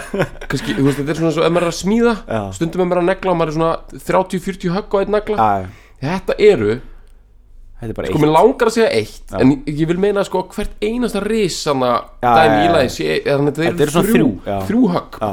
[0.47, 2.41] kannski, þú veist, þetta er svona svo ef maður er að smíða Já.
[2.55, 3.75] stundum ef maður er að negla og maður er svona
[4.07, 5.67] 30-40 högg á einn nagla Já,
[6.01, 6.77] þetta eru,
[7.81, 9.37] þetta er bara sko mér langar að segja eitt Já.
[9.43, 11.91] en ég vil meina sko hvert einasta risana
[12.23, 12.73] Já, dæmi já, í já.
[12.77, 14.57] lagi sé, eða þannig að Þetta þetta eru svona þrjú, já.
[14.71, 15.21] þrjú högg.
[15.21, 15.31] Já,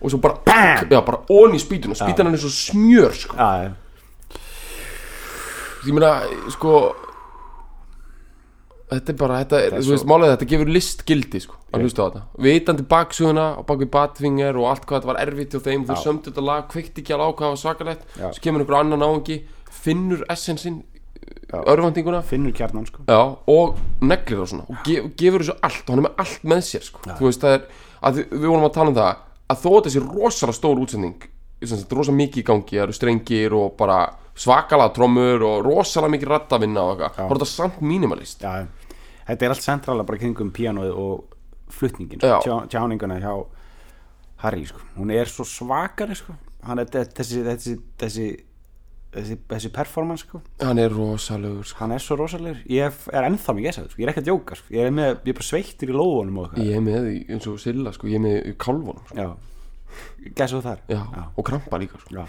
[0.00, 0.38] og svo bara,
[0.88, 3.36] já, bara onni í spýtunum spýtan er eins og smjör sko.
[3.36, 3.72] Já, já,
[5.86, 6.12] ég meina,
[6.54, 6.72] sko
[8.90, 12.02] þetta er bara, þetta, er, þú veist, málega þetta gefur list gildi, sko, að hlusta
[12.02, 12.22] á þetta.
[12.46, 15.94] Vitandi baksuguna og bak við batfinger og allt hvað þetta var erfitt hjá þeim, þú
[15.96, 16.02] Já.
[16.04, 18.26] sömdu þetta lag kveikti ekki alveg á hvað það var svakalegt Já.
[18.26, 19.36] svo kemur einhver annan áhengi,
[19.80, 20.78] finnur essensinn,
[21.50, 21.58] Já.
[21.60, 22.98] örvendinguna finnur kjarnan sko.
[23.06, 23.66] Já, og
[24.02, 26.84] neglir það svona og ge gefur þessu allt, og hann er með allt með sér,
[26.90, 27.62] sko, þú veist, það er
[28.00, 29.12] að við, vorum að tala um það,
[29.50, 31.18] að þó sé rosalega stór útsending,
[31.60, 32.76] sem sagt, rosa mikið í gangi,
[39.30, 41.36] þetta Já, er allt centrala bara kringum píanóið og
[41.70, 42.36] flutningin Já.
[42.40, 42.44] sko.
[42.44, 43.34] Tjá, tjáninguna hjá
[44.42, 44.80] Harry sko.
[44.96, 46.34] hún er svo svakari sko.
[46.64, 48.24] hann er þe- þessi þessi, þessi,
[49.12, 50.40] þessi, þessi performance sko.
[50.60, 51.78] hann er rosalegur sko.
[51.84, 54.00] hann er svo rosalegur ég er ennþá mikið þess að sko.
[54.02, 54.66] ég er ekki að djóka sko.
[54.74, 57.46] ég er, með, ég er bara sveittur í lófunum og eitthvað ég er með eins
[57.46, 59.16] og Silla sko, ég er með í kálfunum sko.
[59.16, 59.28] já,
[60.36, 61.00] gæsa þú þar já,
[61.36, 62.14] og krampa líka sko.
[62.14, 62.24] Já.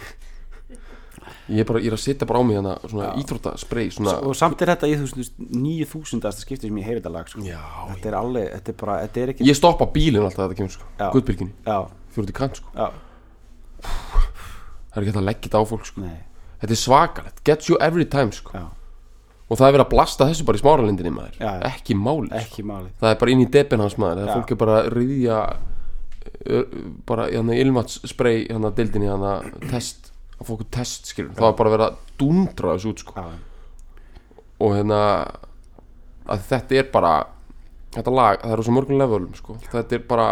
[1.49, 4.35] Ég er bara, ég er að setja bara á mig hérna svona íþróttaspray svona, og
[4.37, 6.41] samt er þetta í þú veist, 9000.
[6.43, 7.43] skiptið sem ég heyri þetta lag sko.
[7.45, 7.61] já,
[7.93, 10.75] þetta er alveg, þetta er bara þetta er ekki ég stoppa bílinn alltaf þetta kemur
[10.75, 10.85] sko,
[12.11, 12.75] fyrir til kant sko.
[12.75, 12.91] Já,
[13.81, 16.05] það er ekki hægt að leggja þetta á fólk sko.
[16.05, 16.21] Nei,
[16.61, 18.53] þetta er svakalegt, gets you every time sko.
[18.55, 18.67] Já,
[19.51, 21.41] og það er verið að blasta þessu bara í smáralindinni maður.
[21.71, 22.43] Ekki máli sko.
[22.45, 24.21] ekki máli það er bara inn í debin hans maður.
[24.21, 24.35] Það Já.
[24.37, 25.39] fólk er bara riðja
[27.09, 30.10] bara hann ilmatsspray hann að dildinni hann að test
[30.41, 33.27] að fólku test skilur það var bara verið að dundra þessu út sko já,
[34.61, 35.01] og hérna
[36.31, 37.13] að þetta er bara
[37.91, 39.57] þetta lag, það er á svo mörgum levelum sko.
[39.71, 40.29] þetta er bara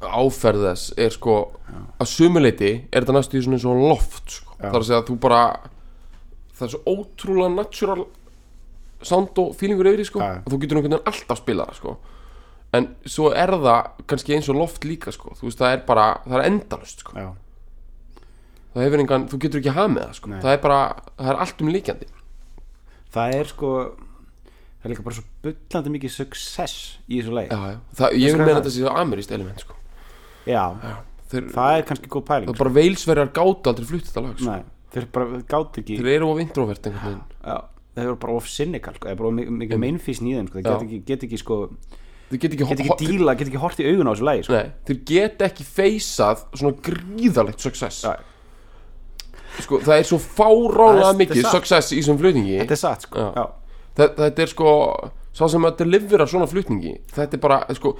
[0.00, 1.36] áferð þess er sko
[1.98, 4.54] að sumuleiti er þetta næstu í svona eins og loft sko.
[4.60, 4.68] Já.
[4.70, 5.42] er að segja að þú bara
[6.54, 8.06] það er svo ótrúlega natural
[9.00, 10.22] sound og feelingur yfir því sko.
[10.22, 10.32] Já.
[10.44, 11.96] og þú getur einhvern veginn alltaf spilað sko.
[12.76, 15.34] en svo er það kannski eins og loft líka sko.
[15.38, 17.16] þú veist það er bara, það er endalust sko.
[17.18, 17.32] já,
[18.74, 20.30] það hefur engan, þú getur ekki hafið það sko.
[20.40, 20.80] Það er bara,
[21.18, 22.10] það er allt um líkjandi
[23.14, 23.70] það er sko
[24.80, 26.76] það er líka bara svo bullandi mikið success
[27.10, 27.78] í þessu leik Já, já.
[27.98, 29.74] Það, ég vil meina það- þetta sé ameríst element sko.
[30.46, 30.64] já,
[31.30, 34.38] þeir, það er kannski góð pæling það er bara veilsverjar gáta aldrei flutt þetta lag
[34.38, 34.50] sko.
[34.50, 34.62] Nei,
[34.94, 39.08] þeir bara gátt ekki þeir eru of introvert þeir eru bara of cynical sko.
[39.08, 40.62] það er bara mikið meinfísn í þeim sko.
[40.62, 40.78] þeir Já.
[40.78, 41.60] get ekki, get ekki, sko,
[42.30, 44.54] þeir get ekki, get ekki díla, get ekki hort í augun á þessu sko.
[44.54, 48.14] Nei, þeir get ekki feysað svona gríðalegt success Já.
[49.58, 50.20] Sko, það er svo
[51.10, 53.18] er- mikið success í þessum flutningi þetta er satt sko.
[53.18, 53.30] Já.
[53.36, 53.46] já.
[54.00, 54.72] þetta, er sko
[55.32, 57.94] sá sem að delivera svona flutningi þetta er bara, sko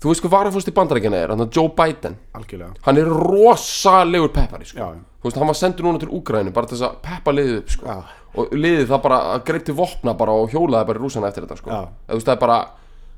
[0.00, 4.32] þú veist hvað varafórst í bandarækjana er, hann er Joe Biden algjörlega hann er rosalegur
[4.34, 4.78] peppari sko.
[4.78, 4.92] já,
[5.22, 7.70] þú veist, hann var sendur núna til Úgrænu bara til þess að peppa liðið upp
[7.70, 7.98] sko.
[8.36, 11.70] Og liðið það bara greipti vopna bara og hjólaði bara í rúsana eftir þetta sko.
[11.72, 11.86] Já.
[12.10, 12.58] Þú veist, það er bara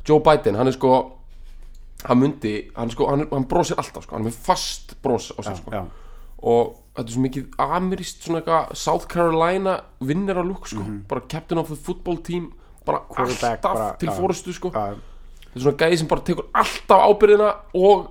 [0.07, 0.93] Joe Biden, hann er sko
[2.07, 4.15] hann myndi, hann, sko, hann, hann brosir alltaf sko.
[4.15, 5.73] hann er með fast bros á sig sko.
[5.75, 5.83] já,
[6.47, 10.83] og þetta er svo mikið amirist svona eitthvað South Carolina vinnir á lúk sko.
[11.09, 12.53] bara captain of the football team
[12.85, 13.05] bara.
[13.07, 14.73] Quarterback, alltaf bara, til fórustu sko.
[14.75, 18.09] þetta er svona gæði sem bara tekur alltaf ábyrðina og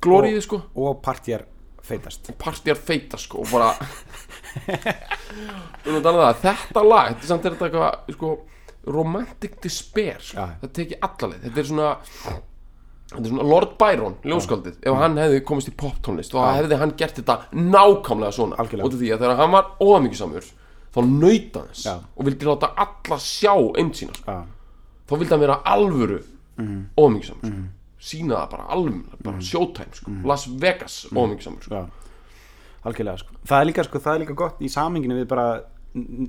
[0.00, 1.44] glóriði sko og partjar
[1.84, 3.74] feitast partjar feita sko og bara
[5.84, 6.80] þetta lag, þetta
[7.12, 8.34] er samt þetta eitthvað sko,
[8.88, 10.46] romantic despair sko.
[10.62, 11.90] Þetta tekið allaleg þetta er svona
[13.08, 16.92] þetta er svona Lord Byron, ljóskaldið ef hann hefði komist í poptónlist þá hefði hann
[16.96, 18.86] gert þetta nákvæmlega svona Algjörlega.
[18.88, 20.44] út af því að þegar hann var óhamingjusamur
[20.94, 21.94] þá nauta hans Já.
[22.16, 24.30] og vildi láta alla sjá einn sína sko.
[24.30, 24.44] já,
[25.08, 26.20] þá vildi hann vera alvöru
[26.58, 26.84] Mhm.
[26.98, 27.62] óhamingjusamur sko.
[28.00, 30.10] sína það bara alveg bara showtime sko.
[30.24, 31.74] Las Vegas óhamingjusamur sko.
[31.74, 31.86] já
[32.84, 33.32] algjörlega sko.
[33.46, 35.62] það er líka sko, það er líka gott í saminginu við bara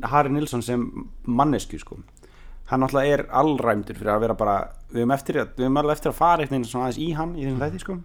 [0.04, 0.86] Harry Nilsson sem
[1.28, 1.98] mannesku sko
[2.70, 4.58] hann náttúrulega er allræmdur fyrir að vera bara
[4.92, 7.98] við höfum eftir, eftir að fara eitthvað svona aðeins í hann í þessum þætti sko.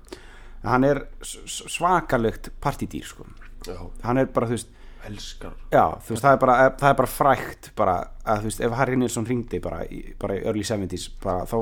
[0.64, 3.26] Hann er svakalegt partydýr sko.
[3.68, 4.72] Já, hann er bara þú veist
[5.04, 5.52] elskar.
[5.72, 8.96] Já, veist, það er bara, það er bara frækt bara að þú veist, ef Harry
[9.00, 11.56] Nilsson ringdi bara í, bara í early 70s bara þá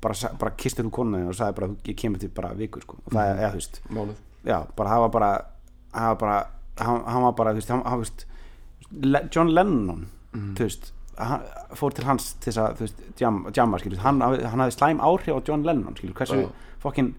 [0.00, 3.00] bara, bara kistur þú konuna þína og sagði bara ég kemur til bara vikur sko.
[3.04, 4.22] og það er, eða þú veist mánuð.
[4.46, 5.30] já, bara það var bara
[5.90, 6.38] það var bara,
[6.80, 11.42] hann, hann var bara þú veist, hann, hann, þú veist John Lennon þú veist hann,
[11.78, 15.36] fór til hans til þess að veist, jam, jamma skilur, hann, hann hafði slæm áhrif
[15.36, 16.48] á John Lennon skilur, hversu Já.
[16.82, 17.12] fokkin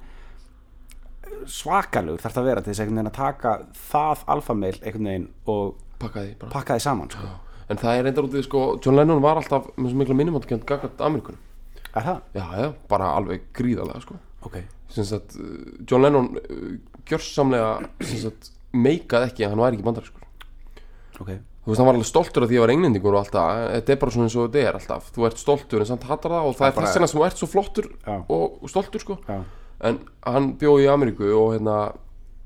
[1.49, 5.29] svakalugur þarf það að vera til þess einhvern veginn að taka það alfameil einhvern veginn
[5.53, 6.51] og pakkaði bara.
[6.55, 7.29] pakka því saman sko.
[7.71, 10.67] en það er reyndar út í sko John Lennon var alltaf með svo mikla minnumáttkjönd
[10.69, 11.39] gaggat Amerikunum
[11.95, 14.15] er já já bara alveg gríðarlega sko.
[14.47, 14.57] Ok,
[14.89, 16.73] sem sagt uh, John Lennon uh,
[17.05, 17.79] gjörsamlega
[18.71, 21.33] meikaði ekki að hann væri ekki bandarískur ok
[21.71, 23.93] þú veist hann var alveg stoltur af því að ég var englendingur og alltaf þetta
[23.93, 25.05] er bara svona eins og þetta er alltaf.
[25.15, 27.39] Þú ert stoltur en samt hattar það og það er þess vegna sem þú ert
[27.41, 28.15] svo flottur Já.
[28.27, 29.17] og stoltur sko.
[29.29, 29.37] Já,
[29.87, 31.77] en hann bjóði í Ameríku og hérna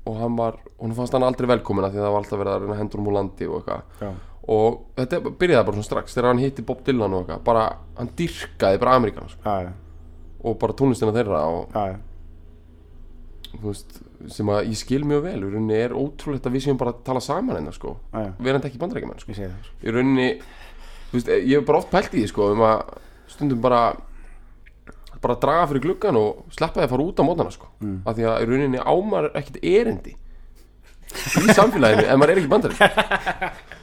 [0.06, 2.52] og hann var, hún fannst hann aldrei velkomin af því að það var alltaf verið
[2.54, 4.20] að reyna hendur um úr landi og eitthvað.
[4.46, 7.40] Og þetta byrjaði bara svona strax þegar hann hitti Bob Dylan og eitthvað.
[7.48, 7.64] Bara,
[7.98, 9.56] hann dyrkaði bara Ameríkana sko,
[10.46, 11.74] og bara tónlistina þeirra og
[13.56, 13.98] þú veist,
[14.32, 17.02] sem að ég skil mjög vel í rauninni er ótrúlegt að við séum bara að
[17.06, 18.32] tala saman hérna sko, Já, já.
[18.48, 19.36] verandi ekki bandarækjumenn sko.
[19.36, 20.28] það í rauninni
[21.12, 22.84] veist, ég hef bara oft pælt í því sko, um að
[23.32, 23.82] stundum bara
[25.22, 27.70] bara draga fyrir gluggan og sleppa því að fara út á mótana sko.
[27.80, 27.98] mm.
[28.06, 30.16] af því að í rauninni ámar ekkit erindi
[31.40, 32.52] í samfélaginu ef maður er ekki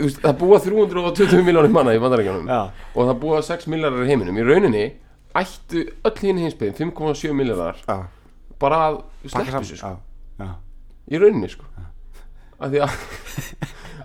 [0.00, 2.60] veist, það búa 320 miljónir manna í bandaríkjunum Já.
[2.94, 4.84] og það búa 6 miljardar í heiminum í rauninni
[5.40, 7.96] ættu öll hinn hinsbyggðin 5,7 miljardar já,
[8.60, 8.98] bara að
[9.32, 9.92] saman þessu sko.
[11.10, 11.68] í rauninni sko.
[12.60, 12.80] Að því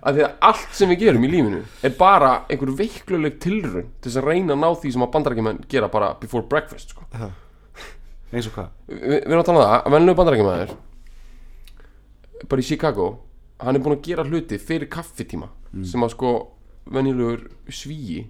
[0.05, 4.21] því að allt sem við gerum í lífinu er bara einhver veikluleg tilraun til þess
[4.21, 7.07] að reyna að ná því sem að bandarækjumenn gera bara before breakfast sko.
[8.31, 8.69] eins og hvað?
[8.87, 10.75] Vi, við erum að tala um það að venlegu bandarækjumæður
[12.51, 13.07] bara í Chicago
[13.63, 15.49] hann er búin að gera hluti fyrir kaffitíma
[15.87, 16.31] sem að sko
[16.93, 18.27] venjulegur svíi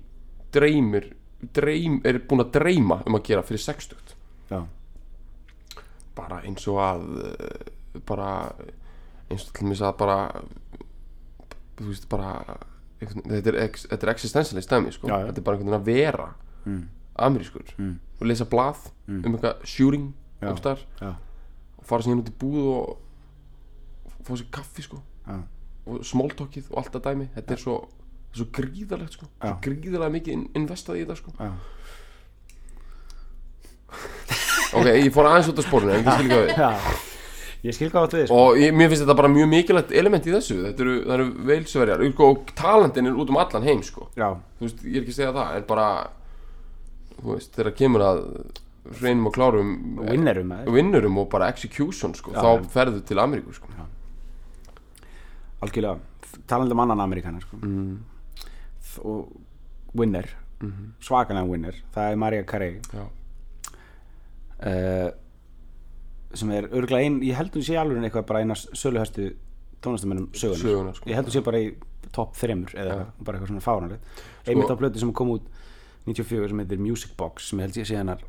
[0.55, 1.11] dreymir
[1.53, 4.15] dreym, er búin að dreyma um að gera fyrir 60
[4.49, 4.59] já,
[6.15, 8.29] bara eins og að eh, bara
[9.29, 10.17] eins og til mér að bara
[11.77, 12.31] þú veist bara
[13.05, 13.57] þetta er,
[13.91, 15.07] er existentialist dæmi sko.
[15.11, 16.27] Þetta er bara einhvern veginn að vera
[16.65, 16.83] mm.
[17.27, 17.97] amerískur Mm.
[18.19, 20.51] og lesa blað um eitthvað shooting Já.
[21.77, 22.97] og fara síðan út í búð og
[24.25, 25.01] fá sér kaffi sko
[25.85, 27.75] og smóltókið og allt það dæmi þetta er svo,
[28.33, 29.59] svo gríðalegt sko svo Já.
[29.61, 31.51] gríðalega mikið in- investað í þetta sko já.
[34.79, 36.69] Ok, ég fór aðeins út af spórinu en ég skil ekki við já.
[37.65, 38.41] ég skil átt við sko.
[38.41, 42.03] og ég, mér finnst þetta bara mjög mikilvægt element í þessu þetta eru, eru veilsverjar
[42.11, 44.09] sko, og talentin er út um allan heim sko.
[44.15, 45.87] þú veist, ég er ekki að segja það en bara
[47.21, 48.23] þú veist, þegar kemur að
[49.01, 49.69] reynum og klárum
[50.05, 52.65] vinnerum með vinnurum og bara execution sko, Já, þá já.
[52.75, 53.67] ferðu til Ameríku sko.
[55.65, 55.97] algjörlega
[56.47, 57.57] talandi um annan amerikanar sko.
[57.57, 57.97] mm.
[59.03, 59.31] og
[59.95, 60.27] winner
[60.63, 60.93] Mhm.
[61.03, 62.79] svakalega winner, það er Maria Carey
[64.65, 65.09] uh,
[66.35, 69.31] sem er örgulega ein ég held hún sé alveg eitthvað bara eina söluhæstu
[69.85, 71.09] tónlistamennum sögunar söguna sko.
[71.09, 71.73] ég held hún sé bara í
[72.15, 72.95] topp þremur eða Já.
[72.95, 74.23] eitthvað, bara eitthvað svona fáránlegt.
[74.45, 75.49] Einmitt á plötu sem kom út
[76.05, 78.21] 94 sem heitir Music Box sem held ég sé hennar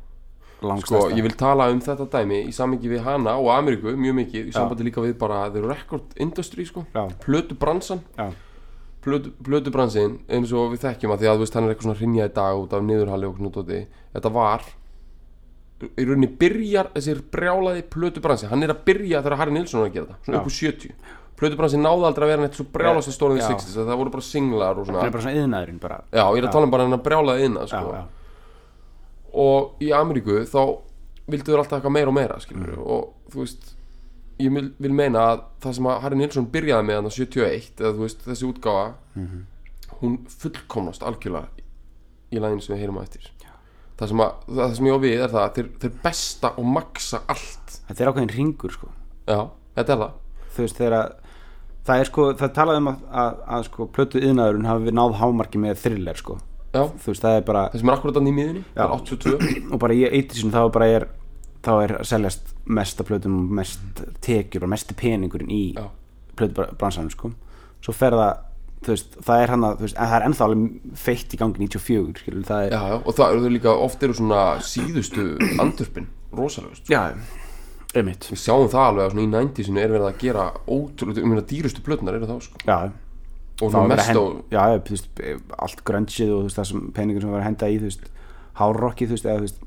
[0.81, 4.49] sko, ég vil tala um þetta dæmi í samingi við hana og Ameríku mjög mikið,
[4.49, 7.05] í sambandi líka við bara the record industry sko, Já.
[7.21, 8.31] plötu bransan já,
[9.05, 11.99] plötu, plötu bransin eins og við þekkjum að því að veist hann er eitthvað svona
[12.01, 13.83] hrinja í dag út af niðurhali og dóti
[14.15, 14.65] þetta var
[15.77, 19.89] í rauninni byrjar þessi brjálaði plötu bransi hann er að byrja þegar Harry Nilsson er
[19.89, 20.93] að gera þetta svona upp úr 70
[21.37, 23.47] plötu bransi náði aldrei að vera neitt svo brjálast að stóra í Já.
[23.51, 25.97] 60s það voru bara singlar og það svona er bara svona yðnaðurinn bara.
[26.11, 28.05] Já, ég er að tala um bara hennar brjálaði innan já, sko.
[29.37, 30.61] og í Ameríku þá
[31.27, 32.79] vildu þau alltaf eitthvað meira og meira Mm.
[32.79, 33.73] og þú veist
[34.39, 37.81] ég vil, vil meina að það sem að Harry Nilsson byrjaði með hann á 71
[37.81, 39.45] eða þú veist þessi útgáfa Mhm.
[40.01, 41.47] hún fullkomnast algjörlega
[42.31, 43.29] í læginu sem við heyrum á eftir
[43.97, 46.67] það sem, að, það sem ég á við er það að þeir, þeir besta og
[46.77, 47.77] maksa allt.
[47.87, 48.91] Þetta er ákveðin ringur sko.
[49.27, 49.39] Já,
[49.79, 50.19] þetta er það.
[50.57, 51.15] Þú veist þegar að
[51.87, 55.17] það er sko, það talaði um að, að, að sko plötu yðnaðurinn hafi við náð
[55.21, 56.37] hámarki með thriller sko,
[56.73, 58.71] já, þú veist það er bara það sem er akkurat miðunni Já.
[58.73, 61.07] það er 82 og bara í 80 þá bara er
[61.67, 65.87] þá er að seljast mest af plötum mest tekjur og mest peningurinn í Já.
[66.37, 67.31] plötu bransanum sko.
[67.83, 68.43] Svo fer það,
[68.85, 72.21] veist, það er hann að veist, en það er ennþá alveg feitt í gangi 94
[72.21, 75.27] skilur, það er, já, já, og það eru líka oft eru svona síðustu
[75.63, 76.07] andurpin
[76.37, 77.01] rosalegust já,
[77.97, 78.29] einmitt.
[78.31, 81.83] Við sjáum það alveg að í 90sinu er verið að gera ótrúlega, ég meina dýrustu
[81.85, 82.61] plötnar eru þá sko.
[82.67, 82.77] Já,
[83.57, 84.61] og verið mest að á henda, já,
[84.91, 85.09] veist,
[85.57, 87.81] allt grönnsið og það sem peningur sem var að henda í
[89.13, 89.61] veist, eða þú veist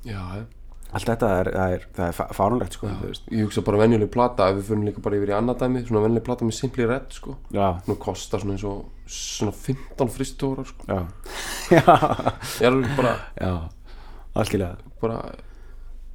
[0.91, 4.49] allt þetta er, það er, það er fáránlegt sko, veist, ég hugsa bara venjuleg plata
[4.51, 7.15] ef við fyrir líka bara yfir í annað dæmi svona venjuleg plata með Simply Red
[7.15, 7.37] sko.
[7.55, 10.89] Já, nú kostar svona eins og svona 15 fristitórar sko.
[10.91, 11.05] Já.
[11.77, 11.85] Já,
[12.61, 13.53] ég er bara já
[14.35, 14.77] algjörlega.
[15.01, 15.21] Bara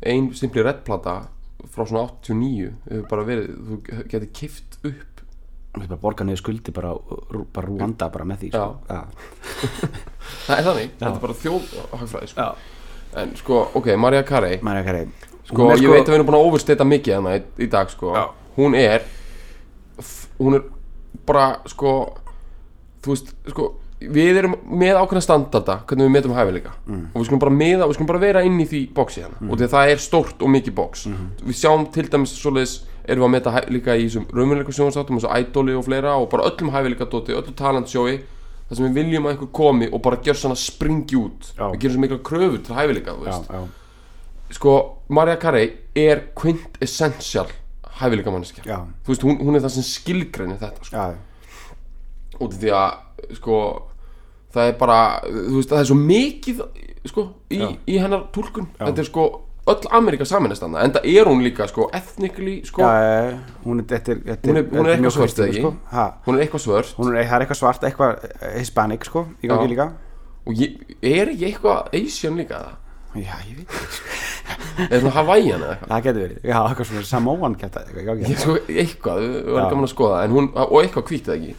[0.05, 1.15] ein simpli reddplata
[1.71, 3.79] frá svona 89 hefur bara verið, þú
[4.11, 5.23] getur kift upp.
[5.75, 6.93] Þú veist bara borga niður skuldi bara,
[7.55, 8.67] bara rúanda bara með því sko.
[8.87, 9.01] já.
[10.45, 12.45] það er þannig, þetta er bara þjóðhagfræði sko.
[12.45, 12.84] Já.
[13.15, 15.07] En sko, ok, Maria Carey Maria Carey
[15.45, 17.67] sko, Hún er ég veit að við erum búin að oversteta mikið hana í, í
[17.69, 18.13] dag sko.
[18.15, 18.25] Já.
[18.57, 19.01] hún er
[19.99, 20.63] f- hún er
[21.25, 21.91] bara sko
[23.03, 27.05] þú veist, sko við erum með ákveðna standarda hvernig við metum hæfileika Mm.
[27.13, 29.57] og við skulum bara meða, við skulum bara vera inn í því bóksi hérna og
[29.57, 31.29] því að það er stórt og mikið bóks Mhm.
[31.47, 32.75] við sjáum til dæmis svoleiðis
[33.07, 36.15] erum við að meta hæ- líka í þessum raunveruleika sjónastáttum eins og Idoli og fleira
[36.19, 38.19] og bara öllum hæfileika dóti, öllu talentsjói
[38.69, 41.51] þar sem við viljum að einhver komi og bara gjör svona springi út.
[41.53, 41.67] Já.
[41.71, 43.65] við gerum svo mikla kröfur til hæfileika já,
[44.57, 44.75] sko,
[45.09, 47.47] Maria Carey er quintessential
[47.99, 51.05] hæfileika manneskja veist, hún, hún er það sem skilgreinir þetta sko.
[52.39, 53.59] út af því að sko,
[54.55, 56.65] það er bara þú veist, það er svo mikið
[57.09, 58.69] sko, í, í hennar túlkun.
[58.79, 59.25] Þetta er sko,
[59.67, 63.33] öll Amerika saminast annað en það er hún líka, sko, ethnically sko, já,
[63.65, 65.71] hún er, er, er- er eitthvað svört, sko.
[66.27, 66.91] Hún er eitthvað svört.
[66.99, 69.87] Hún er, það er eitthvað svart, eitthvað eh, hispanic sko, í gangi líka.
[70.45, 72.81] Og ég, er ekki eitthvað Asian líka það?
[73.15, 73.69] já, ég veit,
[74.91, 75.89] eða svona Hawaiian eða eitthvað?
[75.93, 76.39] Það getur verið.
[76.51, 79.35] Já, eitthvað svona Samoan kæta eitthvað, ég, sko, eitthvað, Já.
[79.55, 81.53] verðum gaman að skoða hún, og eitthvað hvítið ekki?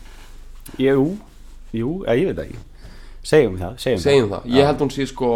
[0.85, 1.07] Jú,
[1.81, 2.61] jú, já, ég veit það ekki.
[3.27, 4.67] Segjum það, segjum, segjum það, ég Já.
[4.69, 5.31] held hún sé sko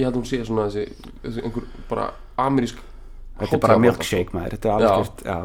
[0.00, 0.86] ég held hún sé svona þessi,
[1.24, 2.06] þessi einhver bara
[2.40, 2.78] amerísk
[3.40, 5.38] þetta er bara milkshake maður, þetta er alveg Já.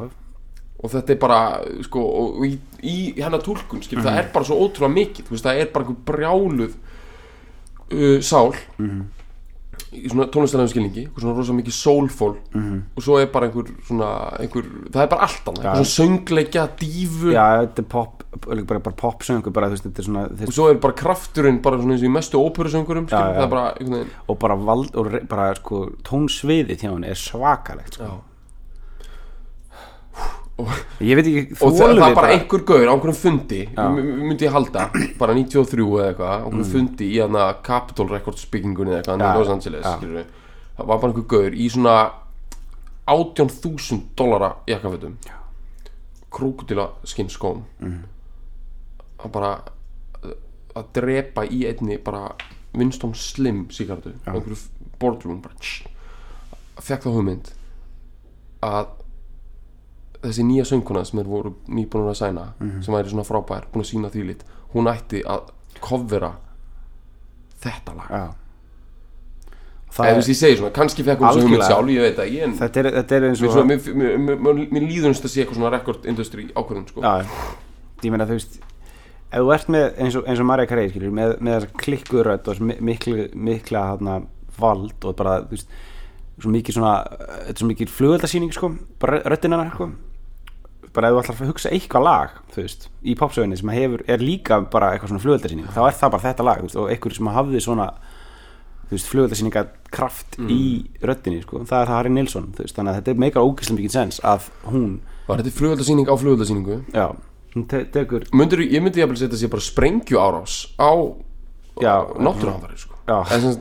[0.86, 1.40] og þetta er bara
[1.88, 2.02] sko,
[2.46, 2.52] í,
[2.84, 4.06] í hennar túlkun skil, Mhm.
[4.08, 6.74] það er bara svo ótrúlega mikið veist, það er bara einhver brjáluð
[7.92, 9.06] uh, sál Mhm.
[9.94, 12.34] Í svona tónlistalegum skilningi svona rosa mikið soulful
[12.98, 14.10] og svo er bara einhver svona
[14.42, 17.32] einhver, það er bara allt annað, einhver svona söngleikja dífu.
[17.36, 20.70] Já, þetta er pop bara, bara popsöngur, bara veist, þetta er svona og þess, svo
[20.74, 23.16] er bara krafturinn bara svona eins og í mestu óperusöngurum er
[23.46, 24.08] einhvern veginn.
[24.28, 28.10] Og bara, vald, og re- bara sko, tónsviðið hjá henni er svakalegt sko.
[31.04, 33.62] Ég veit ekki, og það, það er bara einhver gaur á einhverjum fundi.
[33.76, 33.98] Mm.
[34.30, 34.86] myndi ég halda,
[35.20, 39.40] bara 93 eða eitthvað, á einhverjum fundi í hana Capitol Records byggingunni eða eitthvað í
[39.40, 39.86] Los Angeles,
[40.78, 41.96] það var bara einhver gaur í svona
[43.12, 45.18] 18.000 dollara jakkafötum.
[46.36, 48.00] Krókudila skinn skóm Mm.
[49.20, 49.52] að bara
[50.76, 52.32] að drepa í einni bara
[52.76, 54.58] Winston Slim sigartu á einhverju
[55.00, 55.56] boardroom bara
[56.84, 57.52] fekk þá hugmynd
[58.64, 58.88] að
[60.26, 62.82] þessi nýja sönguna sem þeir voru nýbúin að sæna Mhm.
[62.84, 65.50] sem væri svona frábær, búin að sína því lit hún ætti að
[65.82, 66.34] covera
[67.62, 68.26] þetta lag já.
[69.96, 72.38] eða er, veist ég segi svona, kannski fekk hún þessu hugmynd sjálf, ég veit það
[72.44, 75.60] en þetta er, þetta er eins og mér, mér, mér, mér, líðunst að sé eitthvað
[75.62, 77.02] svona record industry ákvörðun sko.
[78.04, 78.58] ég meina þú veist
[79.32, 82.56] ef þú ert með eins og, eins og Marja skilur, með, með þessa klikkurödd og
[82.56, 84.18] þessi mi- miklu, mikla hana,
[84.60, 85.68] vald og bara þú veist,
[86.40, 89.92] svo mikið svona þetta er svo mikið flugöldasýning sko bara hennar sko
[90.96, 94.62] bara ef þú ætlar að hugsa eitthvað lag veist, í popsögunni sem hefur, er líka
[94.72, 97.64] bara eitthvað svona flugöldasýning, þá er það bara þetta lag veist, og einhver sem hafði
[97.66, 97.88] svona
[98.86, 99.66] þú veist, flugöldasýninga
[99.96, 100.62] kraft í
[101.02, 104.20] röddinni sko, það er það Harry Nilsson veist, þannig að þetta meikar ógeðslega mikið sens
[104.24, 104.90] að hún,
[105.30, 107.08] var þetta flugöldasýning á flugöldasýningu já
[107.56, 110.92] hún te tekur, Myndir, ég myndi jafnvel setja sér bara sprengju árás á
[111.84, 112.96] Já, náttúruhamfari sko.
[113.04, 113.58] eða sem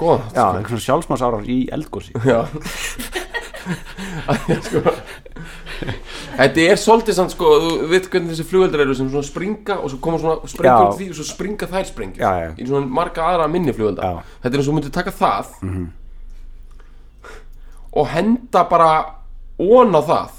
[0.00, 2.38] góða já, eitthvað svona sjálfsmásárar í eldgósi Já
[4.64, 4.80] sko,
[6.38, 9.90] Þetta er svolítið samt sko Þú veit hvernig þessi flugveldar eru sem svona springa og
[9.92, 10.86] svo koma svona springa Já.
[10.88, 12.48] út því og svo springa þær springjur Já, já.
[12.58, 14.14] í svona marga aðra minni flugveldar Já.
[14.14, 14.38] Mhm.
[14.44, 15.52] Þetta er eins og myndi taka það
[17.94, 18.90] og henda bara
[19.62, 20.30] ón á það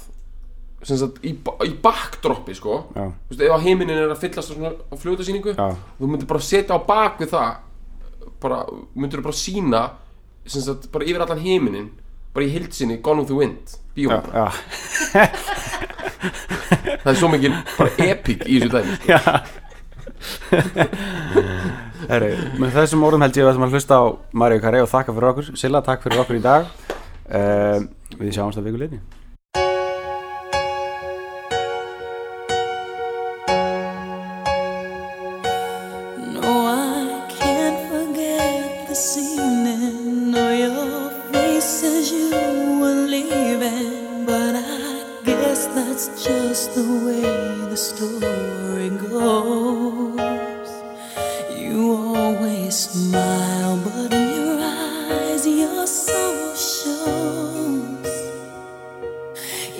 [0.86, 3.06] sem sagt í, ba- í backdroppi sko Já.
[3.08, 5.68] Þú veist, ef að heiminin er að fyllast á svona á flugveldasýningu Já.
[5.98, 7.54] þú myndir bara setja á bak við það
[8.42, 8.58] bara,
[8.94, 9.80] myndir bara sína
[10.46, 11.88] sem sagt, bara yfir allan heiminin
[12.36, 14.46] bara í hildsinni Gone with the Wind já, bíómynd, já,
[17.02, 19.16] það er svo mikil bara epic í þessu dæmi sko.
[22.06, 22.30] Heru,
[22.60, 24.04] með þessum orðum held ég að við ætlum að hlusta á
[24.42, 25.46] Maríu Carey og þakka fyrir okkur.
[25.58, 26.62] Silla, takk fyrir okkur í dag.
[27.26, 27.78] Uh,
[28.20, 28.78] við sjáumst að viku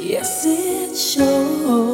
[0.08, 1.85] Yes, it shows.